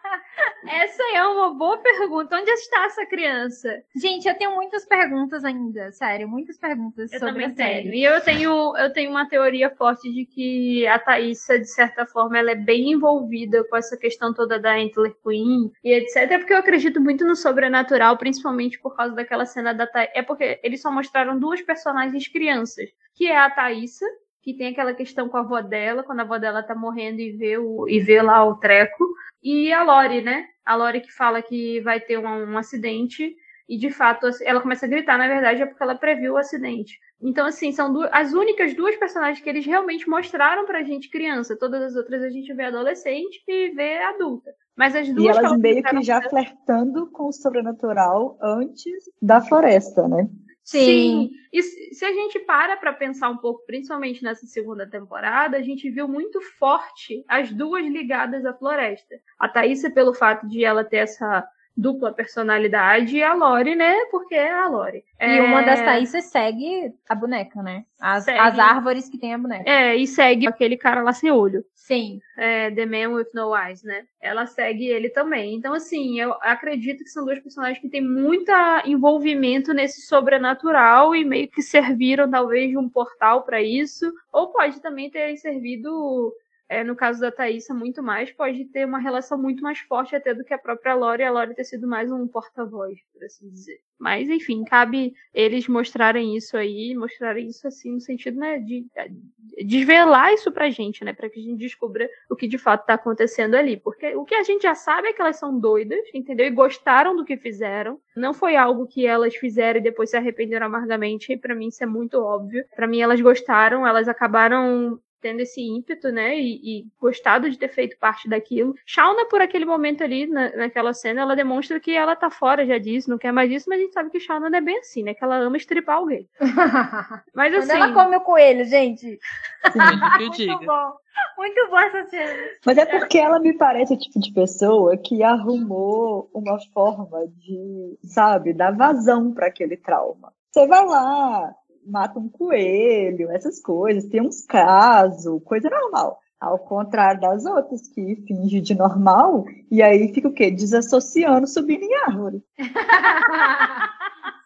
[0.68, 2.36] Essa é uma boa pergunta.
[2.36, 3.82] Onde está essa criança?
[3.96, 7.90] Gente, eu tenho muitas perguntas ainda, sério, muitas perguntas eu sobre a série.
[7.90, 7.96] Tenho.
[7.96, 12.38] E eu tenho, eu tenho uma teoria forte de que a Thaísa, de certa forma,
[12.38, 16.38] ela é bem envolvida com essa questão toda da Antler Queen e etc.
[16.38, 20.12] Porque eu acredito muito no sobrenatural, principalmente por causa daquela cena da Thaísa.
[20.14, 24.06] É porque eles só mostraram duas personagens crianças, que é a Thaísa,
[24.42, 27.32] que tem aquela questão com a avó dela, quando a avó dela tá morrendo e
[27.32, 29.06] vê, o, e vê lá o treco.
[29.44, 30.46] E a Lori, né?
[30.66, 33.36] A Lori que fala que vai ter um, um acidente
[33.68, 37.00] e de fato ela começa a gritar, na verdade é porque ela previu o acidente.
[37.22, 41.58] Então, assim, são duas, as únicas duas personagens que eles realmente mostraram pra gente criança.
[41.58, 44.52] Todas as outras a gente vê adolescente e vê adulta.
[44.76, 45.36] Mas as duas.
[45.36, 50.28] E elas meio que já flertando com o sobrenatural antes da floresta, né?
[50.72, 51.30] Sim.
[51.30, 51.32] Sim.
[51.52, 51.62] E
[51.94, 56.08] se a gente para para pensar um pouco, principalmente nessa segunda temporada, a gente viu
[56.08, 59.16] muito forte as duas ligadas à floresta.
[59.38, 61.46] A Thaísa, pelo fato de ela ter essa
[61.82, 64.06] dupla personalidade e a Lori, né?
[64.12, 65.04] Porque é a Lori.
[65.20, 65.42] E é...
[65.42, 67.86] uma das Thaísas segue a boneca, né?
[68.00, 68.38] As, segue...
[68.38, 69.68] as árvores que tem a boneca.
[69.68, 71.66] É, e segue aquele cara lá sem olho.
[71.74, 72.22] Sim.
[72.38, 74.04] É, The Man with No Eyes, né?
[74.22, 75.56] Ela segue ele também.
[75.56, 78.52] Então, assim, eu acredito que são dois personagens que têm muito
[78.86, 84.12] envolvimento nesse sobrenatural e meio que serviram, talvez, de um portal para isso.
[84.32, 86.32] Ou pode também ter servido
[86.72, 90.34] é, no caso da Thaísa, muito mais, pode ter uma relação muito mais forte até
[90.34, 93.82] do que a própria Lore, a Lore ter sido mais um porta-voz, por assim dizer.
[94.00, 99.66] Mas, enfim, cabe eles mostrarem isso aí, mostrarem isso assim, no sentido, né, de, de
[99.66, 102.94] desvelar isso pra gente, né, pra que a gente descubra o que de fato tá
[102.94, 103.76] acontecendo ali.
[103.76, 106.46] Porque o que a gente já sabe é que elas são doidas, entendeu?
[106.46, 108.00] E gostaram do que fizeram.
[108.16, 111.84] Não foi algo que elas fizeram e depois se arrependeram amargamente, e pra mim isso
[111.84, 112.64] é muito óbvio.
[112.74, 117.70] Para mim elas gostaram, elas acabaram tendo esse ímpeto, né, e, e, gostado de ter
[117.70, 118.74] feito parte daquilo.
[118.86, 122.78] Shauna, por aquele momento ali, na, naquela cena, ela demonstra que ela tá fora já
[122.78, 125.04] disso, não quer mais disso, mas a gente sabe que Shauna não é bem assim,
[125.04, 126.28] né, que ela ama estripar alguém.
[127.34, 127.68] mas assim...
[127.68, 129.20] Quando ela come o coelho, gente.
[130.20, 130.94] Muito bom.
[131.38, 132.50] Muito bom essa cena.
[132.66, 137.98] Mas é porque ela me parece o tipo de pessoa que arrumou uma forma de,
[138.04, 140.34] sabe, dar vazão para aquele trauma.
[140.52, 141.56] Você vai lá,
[141.86, 146.20] mata um coelho, essas coisas, tem uns casos, coisa normal.
[146.40, 150.50] Ao contrário das outras, que finge de normal, e aí fica o quê?
[150.50, 152.44] Desassociando, subindo em árvore.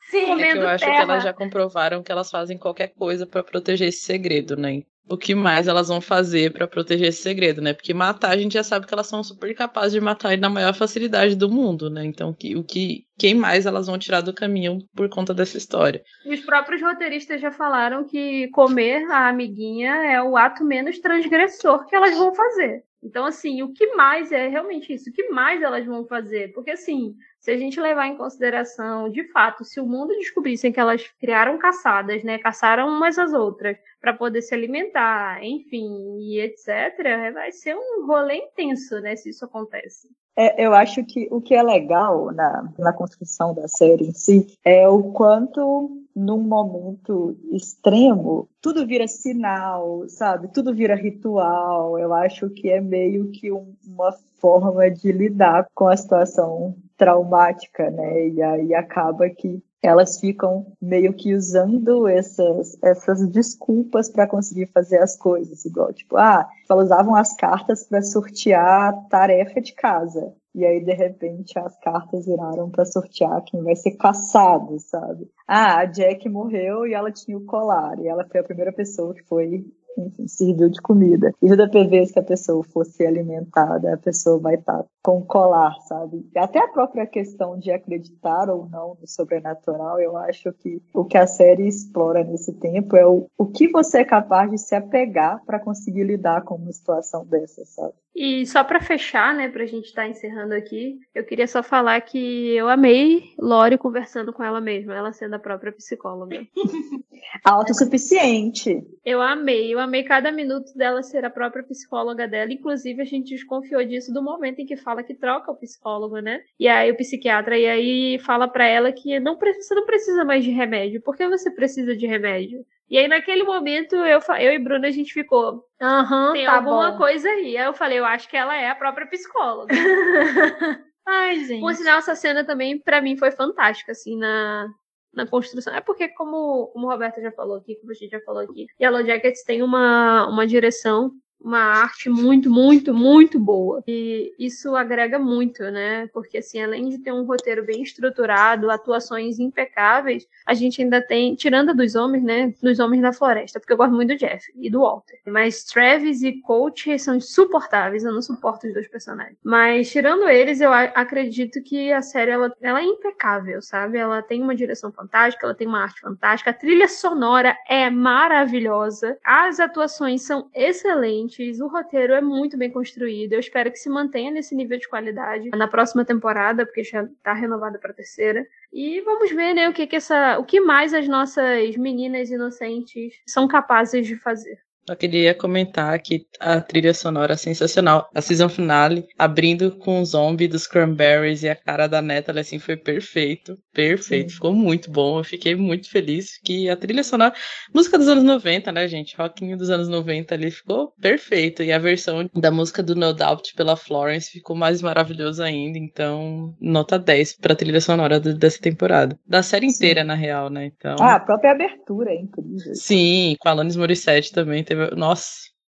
[0.09, 0.95] Sim, é que eu acho terra.
[0.97, 4.83] que elas já comprovaram que elas fazem qualquer coisa para proteger esse segredo, né?
[5.08, 7.74] O que mais elas vão fazer para proteger esse segredo, né?
[7.74, 10.74] Porque matar a gente já sabe que elas são super capazes de matar na maior
[10.74, 12.03] facilidade do mundo, né?
[12.06, 16.03] Então, que, o que quem mais elas vão tirar do caminho por conta dessa história?
[16.26, 21.86] E os próprios roteiristas já falaram que comer a amiguinha é o ato menos transgressor
[21.86, 22.84] que elas vão fazer.
[23.03, 25.12] Então, assim, o que mais é realmente isso?
[25.12, 26.51] O que mais elas vão fazer?
[26.53, 27.14] Porque, assim,
[27.46, 31.60] se a gente levar em consideração, de fato, se o mundo descobrisse que elas criaram
[31.60, 36.98] caçadas, né, caçaram umas às outras para poder se alimentar, enfim, e etc,
[37.32, 40.10] vai ser um rolê intenso, né, se isso acontece.
[40.36, 44.48] É, eu acho que o que é legal na, na construção da série em si
[44.66, 50.48] é o quanto num momento extremo, tudo vira sinal, sabe?
[50.48, 52.00] Tudo vira ritual.
[52.00, 57.89] Eu acho que é meio que um, uma forma de lidar com a situação traumática,
[57.89, 58.30] né?
[58.30, 64.98] E aí acaba que elas ficam meio que usando essas, essas desculpas para conseguir fazer
[64.98, 70.34] as coisas, igual tipo, ah, elas usavam as cartas para sortear tarefa de casa.
[70.56, 75.30] E aí, de repente, as cartas viraram para sortear quem vai ser caçado, sabe?
[75.46, 78.00] Ah, a Jack morreu e ela tinha o colar.
[78.00, 79.66] E ela foi a primeira pessoa que foi
[79.98, 81.34] enfim, serviu de comida.
[81.41, 86.28] E toda vez que a pessoa fosse alimentada, a pessoa vai estar com colar, sabe?
[86.36, 91.16] Até a própria questão de acreditar ou não no sobrenatural, eu acho que o que
[91.16, 95.43] a série explora nesse tempo é o, o que você é capaz de se apegar
[95.45, 97.93] para conseguir lidar com uma situação dessa, sabe?
[98.16, 101.99] E só para fechar, né, pra gente estar tá encerrando aqui, eu queria só falar
[101.99, 106.47] que eu amei Lori conversando com ela mesma, ela sendo a própria psicóloga.
[107.43, 108.82] Autossuficiente.
[109.03, 112.53] Eu amei, eu amei cada minuto dela ser a própria psicóloga dela.
[112.53, 116.41] Inclusive, a gente desconfiou disso do momento em que fala que troca o psicólogo, né?
[116.60, 120.26] E aí o psiquiatra, e aí fala para ela que não precisa, você não precisa
[120.26, 121.02] mais de remédio.
[121.02, 122.66] Por que você precisa de remédio?
[122.89, 125.64] E aí, naquele momento, eu, eu e Bruna, a gente ficou.
[125.82, 126.98] Aham, tem tá alguma bom.
[126.98, 127.58] coisa aí.
[127.58, 129.74] Aí eu falei, eu acho que ela é a própria psicóloga.
[131.08, 131.62] Ai, gente.
[131.62, 134.68] Por sinal, essa cena também, para mim, foi fantástica, assim, na,
[135.14, 135.74] na construção.
[135.74, 138.68] É porque, como, como o Roberto já falou aqui, como a gente já falou aqui,
[138.80, 143.83] Yellow Jackets tem uma, uma direção uma arte muito, muito, muito boa.
[143.88, 146.07] E isso agrega muito, né?
[146.13, 151.36] Porque, assim, além de ter um roteiro bem estruturado, atuações impecáveis, a gente ainda tem,
[151.36, 152.53] tirando a dos homens, né?
[152.61, 155.19] Dos homens da floresta, porque eu gosto muito do Jeff e do Walter.
[155.27, 159.38] Mas Travis e Coach são insuportáveis, eu não suporto os dois personagens.
[159.43, 163.97] Mas, tirando eles, eu acredito que a série, ela, ela é impecável, sabe?
[163.97, 169.17] Ela tem uma direção fantástica, ela tem uma arte fantástica, a trilha sonora é maravilhosa,
[169.23, 171.24] as atuações são excelentes,
[171.61, 173.34] o roteiro é muito bem construído.
[173.34, 177.34] Eu espero que se mantenha nesse nível de qualidade na próxima temporada, porque já está
[177.34, 178.45] renovada para terceira.
[178.71, 183.13] E vamos ver, né, o que, que essa, o que mais as nossas meninas inocentes
[183.28, 184.59] são capazes de fazer.
[184.88, 188.07] Eu queria comentar que a trilha sonora é sensacional.
[188.13, 192.59] A season finale, abrindo com o zombie dos Cranberries e a cara da Natalie, assim,
[192.59, 193.57] foi perfeito.
[193.73, 194.29] Perfeito.
[194.29, 194.36] Sim.
[194.36, 195.19] Ficou muito bom.
[195.19, 197.33] Eu fiquei muito feliz que a trilha sonora.
[197.73, 199.17] Música dos anos 90, né, gente?
[199.17, 201.63] Rockinho dos anos 90 ali ficou perfeito.
[201.63, 205.79] E a versão da música do No Doubt pela Florence ficou mais maravilhosa ainda.
[205.79, 209.17] Então, nota 10 pra trilha sonora dessa temporada.
[209.27, 210.07] Da série inteira, Sim.
[210.07, 210.65] na real, né?
[210.65, 210.95] Então...
[210.99, 212.75] Ah, a própria abertura é incrível.
[212.75, 214.95] Sim, com a Alanis Morissette também teve teve.
[214.95, 215.32] Nossa,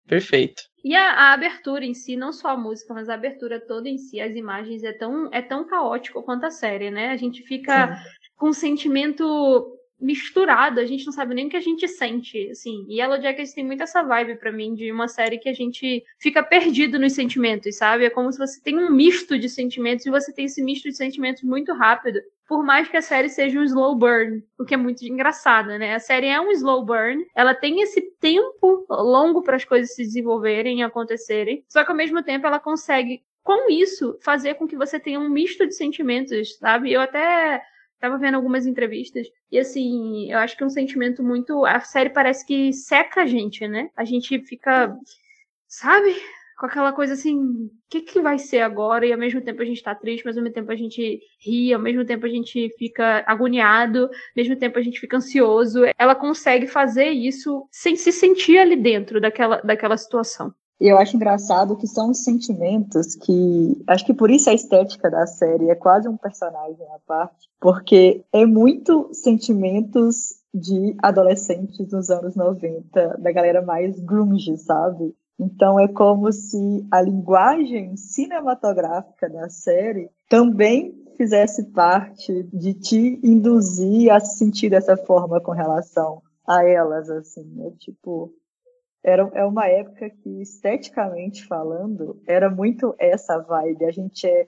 [0.07, 0.61] perfeito.
[0.83, 3.97] E a, a, abertura em si, não só a música, mas a abertura toda em
[3.97, 7.09] si, as imagens, é tão, é tão caótico quanto a série, né?
[7.09, 8.09] A gente fica Sim.
[8.35, 12.85] com um sentimento misturado, a gente não sabe nem o que a gente sente, assim.
[12.89, 16.03] E Yellow Jackets tem muito essa vibe para mim de uma série que a gente
[16.19, 18.05] fica perdido nos sentimentos, sabe?
[18.05, 20.95] É como se você tem um misto de sentimentos e você tem esse misto de
[20.95, 22.19] sentimentos muito rápido.
[22.47, 25.95] Por mais que a série seja um slow burn, o que é muito engraçado, né?
[25.95, 30.03] A série é um slow burn, ela tem esse tempo longo para as coisas se
[30.03, 34.75] desenvolverem e acontecerem, só que ao mesmo tempo ela consegue com isso, fazer com que
[34.75, 36.91] você tenha um misto de sentimentos, sabe?
[36.91, 37.61] Eu até
[38.01, 41.63] tava vendo algumas entrevistas e assim, eu acho que é um sentimento muito.
[41.65, 43.89] A série parece que seca a gente, né?
[43.95, 44.97] A gente fica,
[45.67, 46.15] sabe?
[46.57, 49.05] Com aquela coisa assim, o que, que vai ser agora?
[49.05, 51.73] E ao mesmo tempo a gente tá triste, mas ao mesmo tempo a gente ri,
[51.73, 55.81] ao mesmo tempo a gente fica agoniado, ao mesmo tempo a gente fica ansioso.
[55.97, 60.53] Ela consegue fazer isso sem se sentir ali dentro daquela, daquela situação.
[60.81, 63.83] E eu acho engraçado que são os sentimentos que.
[63.85, 68.25] Acho que por isso a estética da série é quase um personagem à parte, porque
[68.33, 75.13] é muito sentimentos de adolescentes dos anos 90, da galera mais grunge, sabe?
[75.39, 84.11] Então é como se a linguagem cinematográfica da série também fizesse parte de te induzir
[84.11, 88.33] a se sentir dessa forma com relação a elas, assim, é tipo,
[89.03, 93.85] era, é uma época que, esteticamente falando, era muito essa vibe.
[93.85, 94.47] A gente é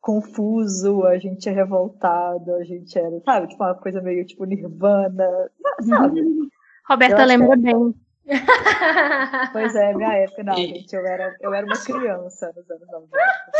[0.00, 5.50] confuso, a gente é revoltado, a gente era, sabe, tipo uma coisa meio tipo Nirvana,
[5.82, 6.22] sabe?
[6.88, 7.94] Roberta lembra bem.
[9.52, 13.10] Pois é, minha época, não, gente, eu era, eu era uma criança nos anos 90.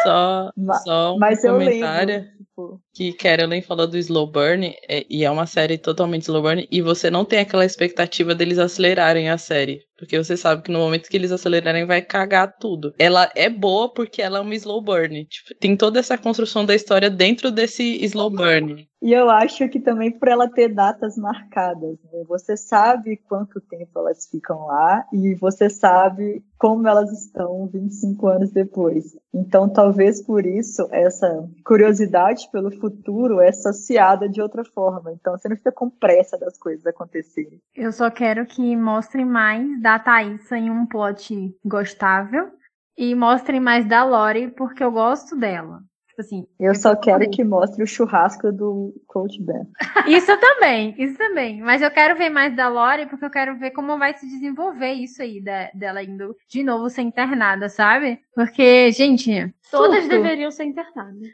[0.02, 0.52] Só,
[0.85, 2.81] só um Mas comentário lembro, tipo...
[2.93, 6.82] que Carolyn falou do Slow Burn, é, e é uma série totalmente slow burn, e
[6.82, 9.88] você não tem aquela expectativa deles acelerarem a série.
[9.98, 12.94] Porque você sabe que no momento que eles acelerarem vai cagar tudo.
[12.98, 15.24] Ela é boa porque ela é uma slow burn.
[15.24, 18.88] Tipo, tem toda essa construção da história dentro desse slow burn.
[19.00, 22.24] E eu acho que também por ela ter datas marcadas, né?
[22.28, 28.50] Você sabe quanto tempo elas ficam lá e você sabe como elas estão 25 anos
[28.50, 29.16] depois.
[29.32, 35.12] Então, talvez por isso essa curiosidade pelo futuro é saciada de outra forma.
[35.12, 37.60] Então, você não fica com pressa das coisas acontecerem.
[37.76, 41.35] Eu só quero que mostrem mais da Thaísa em um plot
[41.65, 42.51] gostável
[42.97, 45.81] e mostrem mais da Lori porque eu gosto dela.
[46.09, 46.47] Tipo assim.
[46.60, 49.66] Eu só quero que mostre o churrasco do Coach Ben.
[50.06, 51.62] Isso também, isso também.
[51.62, 54.93] Mas eu quero ver mais da Lori porque eu quero ver como vai se desenvolver
[54.93, 58.19] isso aí da, dela indo de novo ser internada, sabe?
[58.35, 59.55] Porque, gente.
[59.70, 60.09] Todas surto.
[60.09, 61.28] deveriam ser internadas.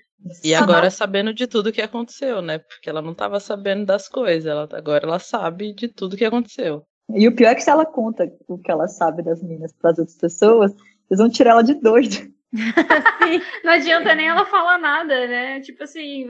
[0.45, 2.59] E agora sabendo de tudo que aconteceu, né?
[2.59, 4.47] Porque ela não estava sabendo das coisas.
[4.47, 6.87] Ela, agora ela sabe de tudo que aconteceu.
[7.13, 9.91] E o pior é que se ela conta o que ela sabe das meninas para
[9.91, 10.73] as outras pessoas,
[11.11, 12.17] eles vão tirar ela de doida.
[13.65, 15.61] não adianta nem ela falar nada, né?
[15.61, 16.27] Tipo assim,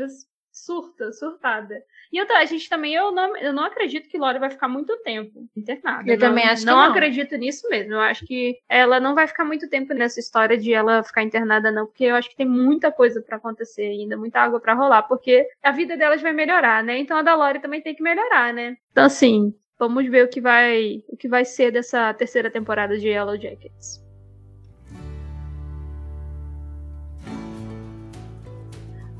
[0.54, 1.82] surta, surtada.
[2.12, 4.96] E outra, a gente também, eu não, eu não acredito que Lori vai ficar muito
[5.02, 6.08] tempo internada.
[6.08, 6.90] Eu não, também acho não que não.
[6.90, 7.94] acredito nisso mesmo.
[7.94, 11.72] Eu acho que ela não vai ficar muito tempo nessa história de ela ficar internada,
[11.72, 15.02] não, porque eu acho que tem muita coisa para acontecer ainda, muita água para rolar,
[15.02, 16.98] porque a vida delas vai melhorar, né?
[16.98, 18.76] Então a da Lori também tem que melhorar, né?
[18.92, 23.08] Então, assim, vamos ver o que vai, o que vai ser dessa terceira temporada de
[23.08, 24.02] Yellow Jackets.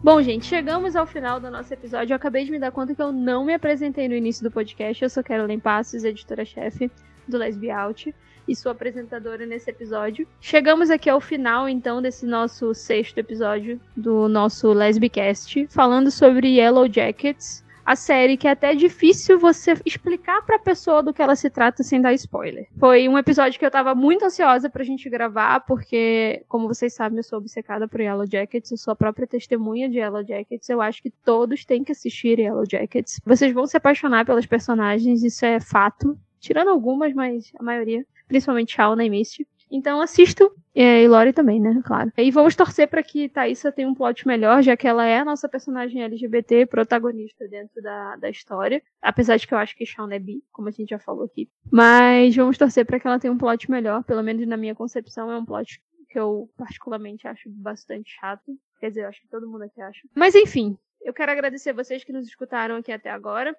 [0.03, 2.13] Bom, gente, chegamos ao final do nosso episódio.
[2.13, 5.03] Eu acabei de me dar conta que eu não me apresentei no início do podcast.
[5.03, 6.91] Eu sou Carolyn Passos, editora-chefe
[7.27, 8.15] do Lesbi Out
[8.47, 10.29] e sou apresentadora nesse episódio.
[10.43, 16.87] Chegamos aqui ao final, então, desse nosso sexto episódio do nosso Lesbicast, falando sobre Yellow
[16.87, 21.51] Jackets, a série que é até difícil você explicar pra pessoa do que ela se
[21.51, 22.67] trata sem dar spoiler.
[22.79, 27.19] Foi um episódio que eu tava muito ansiosa pra gente gravar, porque, como vocês sabem,
[27.19, 30.81] eu sou obcecada por Yellow Jackets, eu sou a própria testemunha de Yellow Jackets, eu
[30.81, 33.21] acho que todos têm que assistir Yellow Jackets.
[33.25, 36.19] Vocês vão se apaixonar pelas personagens, isso é fato.
[36.41, 38.05] Tirando algumas, mas a maioria.
[38.29, 39.47] Principalmente Shauna e Misty.
[39.71, 40.51] Então assisto.
[40.75, 41.81] E Lori também, né?
[41.85, 42.13] Claro.
[42.17, 45.25] E vamos torcer para que Thaisa tenha um plot melhor, já que ela é a
[45.25, 48.83] nossa personagem LGBT protagonista dentro da, da história.
[49.01, 51.49] Apesar de que eu acho que Shawn é bi, como a gente já falou aqui.
[51.71, 54.03] Mas vamos torcer para que ela tenha um plot melhor.
[54.05, 58.57] Pelo menos na minha concepção, é um plot que eu particularmente acho bastante chato.
[58.81, 60.01] Quer dizer, eu acho que todo mundo aqui acha.
[60.15, 63.55] Mas enfim, eu quero agradecer vocês que nos escutaram aqui até agora.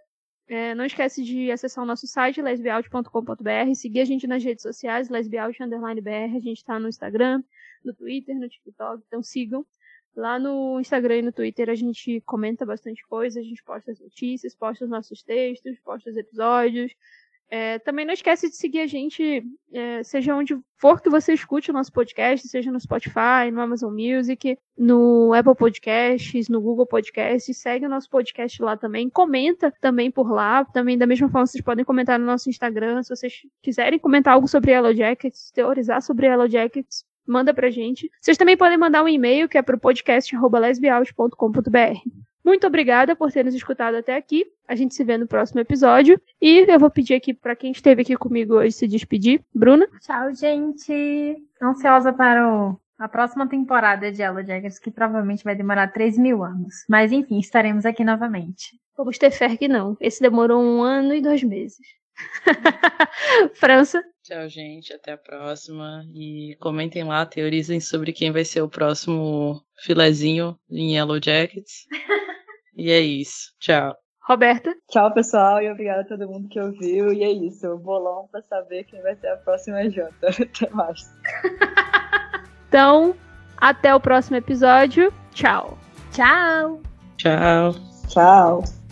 [0.48, 5.10] É, não esquece de acessar o nosso site, lesbiaut.com.br, seguir a gente nas redes sociais,
[5.10, 7.44] lesbiaut_br, a gente está no Instagram,
[7.84, 9.66] no Twitter, no TikTok, então sigam.
[10.16, 14.00] Lá no Instagram e no Twitter a gente comenta bastante coisa, a gente posta as
[14.00, 16.94] notícias, posta os nossos textos, posta os episódios,
[17.50, 21.70] É, também não esquece de seguir a gente, é, seja onde for que você escute
[21.70, 27.58] o nosso podcast, seja no Spotify, no Amazon Music, no Apple Podcasts, no Google Podcasts.
[27.58, 29.10] Segue o nosso podcast lá também.
[29.10, 30.66] Comenta também por lá.
[30.66, 33.04] Também, da mesma forma, vocês podem comentar no nosso Instagram.
[33.04, 38.10] Se vocês quiserem comentar algo sobre Yellow Jackets, teorizar sobre Yellow Jackets, manda pra gente.
[38.22, 42.35] Vocês também podem mandar um e-mail que é pro podcast.lesbiaus.com.br.
[42.46, 44.46] Muito obrigada por ter nos escutado até aqui.
[44.68, 46.22] A gente se vê no próximo episódio.
[46.40, 49.44] E eu vou pedir aqui para quem esteve aqui comigo hoje se despedir.
[49.54, 49.88] Bruna?
[50.00, 51.36] Tchau, gente.
[51.60, 56.44] Ansiosa para o, a próxima temporada de Yellow Jackets, que provavelmente vai demorar 3 mil
[56.44, 56.86] anos.
[56.88, 58.80] Mas enfim, estaremos aqui novamente.
[58.96, 59.98] Vamos ter fé que não.
[60.00, 61.84] Esse demorou um ano e dois meses.
[63.56, 64.04] França?
[64.22, 64.94] Tchau, gente.
[64.94, 66.06] Até a próxima.
[66.14, 71.88] E comentem lá, teorizem sobre quem vai ser o próximo filezinho em Yellow Jackets.
[72.76, 73.53] e é isso.
[73.60, 73.95] Tchau.
[74.27, 74.76] Roberta?
[74.89, 77.14] Tchau, pessoal, e obrigada a todo mundo que ouviu.
[77.14, 80.30] E é isso, bolão pra saber quem vai ser a próxima janta.
[80.41, 81.14] Até mais.
[82.68, 83.15] então,
[83.57, 85.14] até o próximo episódio.
[85.31, 85.77] Tchau.
[86.11, 86.81] Tchau.
[87.18, 87.76] Tchau.
[88.07, 88.85] Tchau.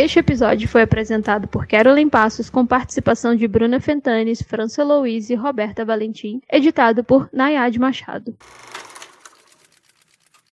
[0.00, 5.36] Este episódio foi apresentado por Carolyn Passos com participação de Bruna Fentanes, França Louise e
[5.36, 8.32] Roberta Valentim, editado por Nayad Machado.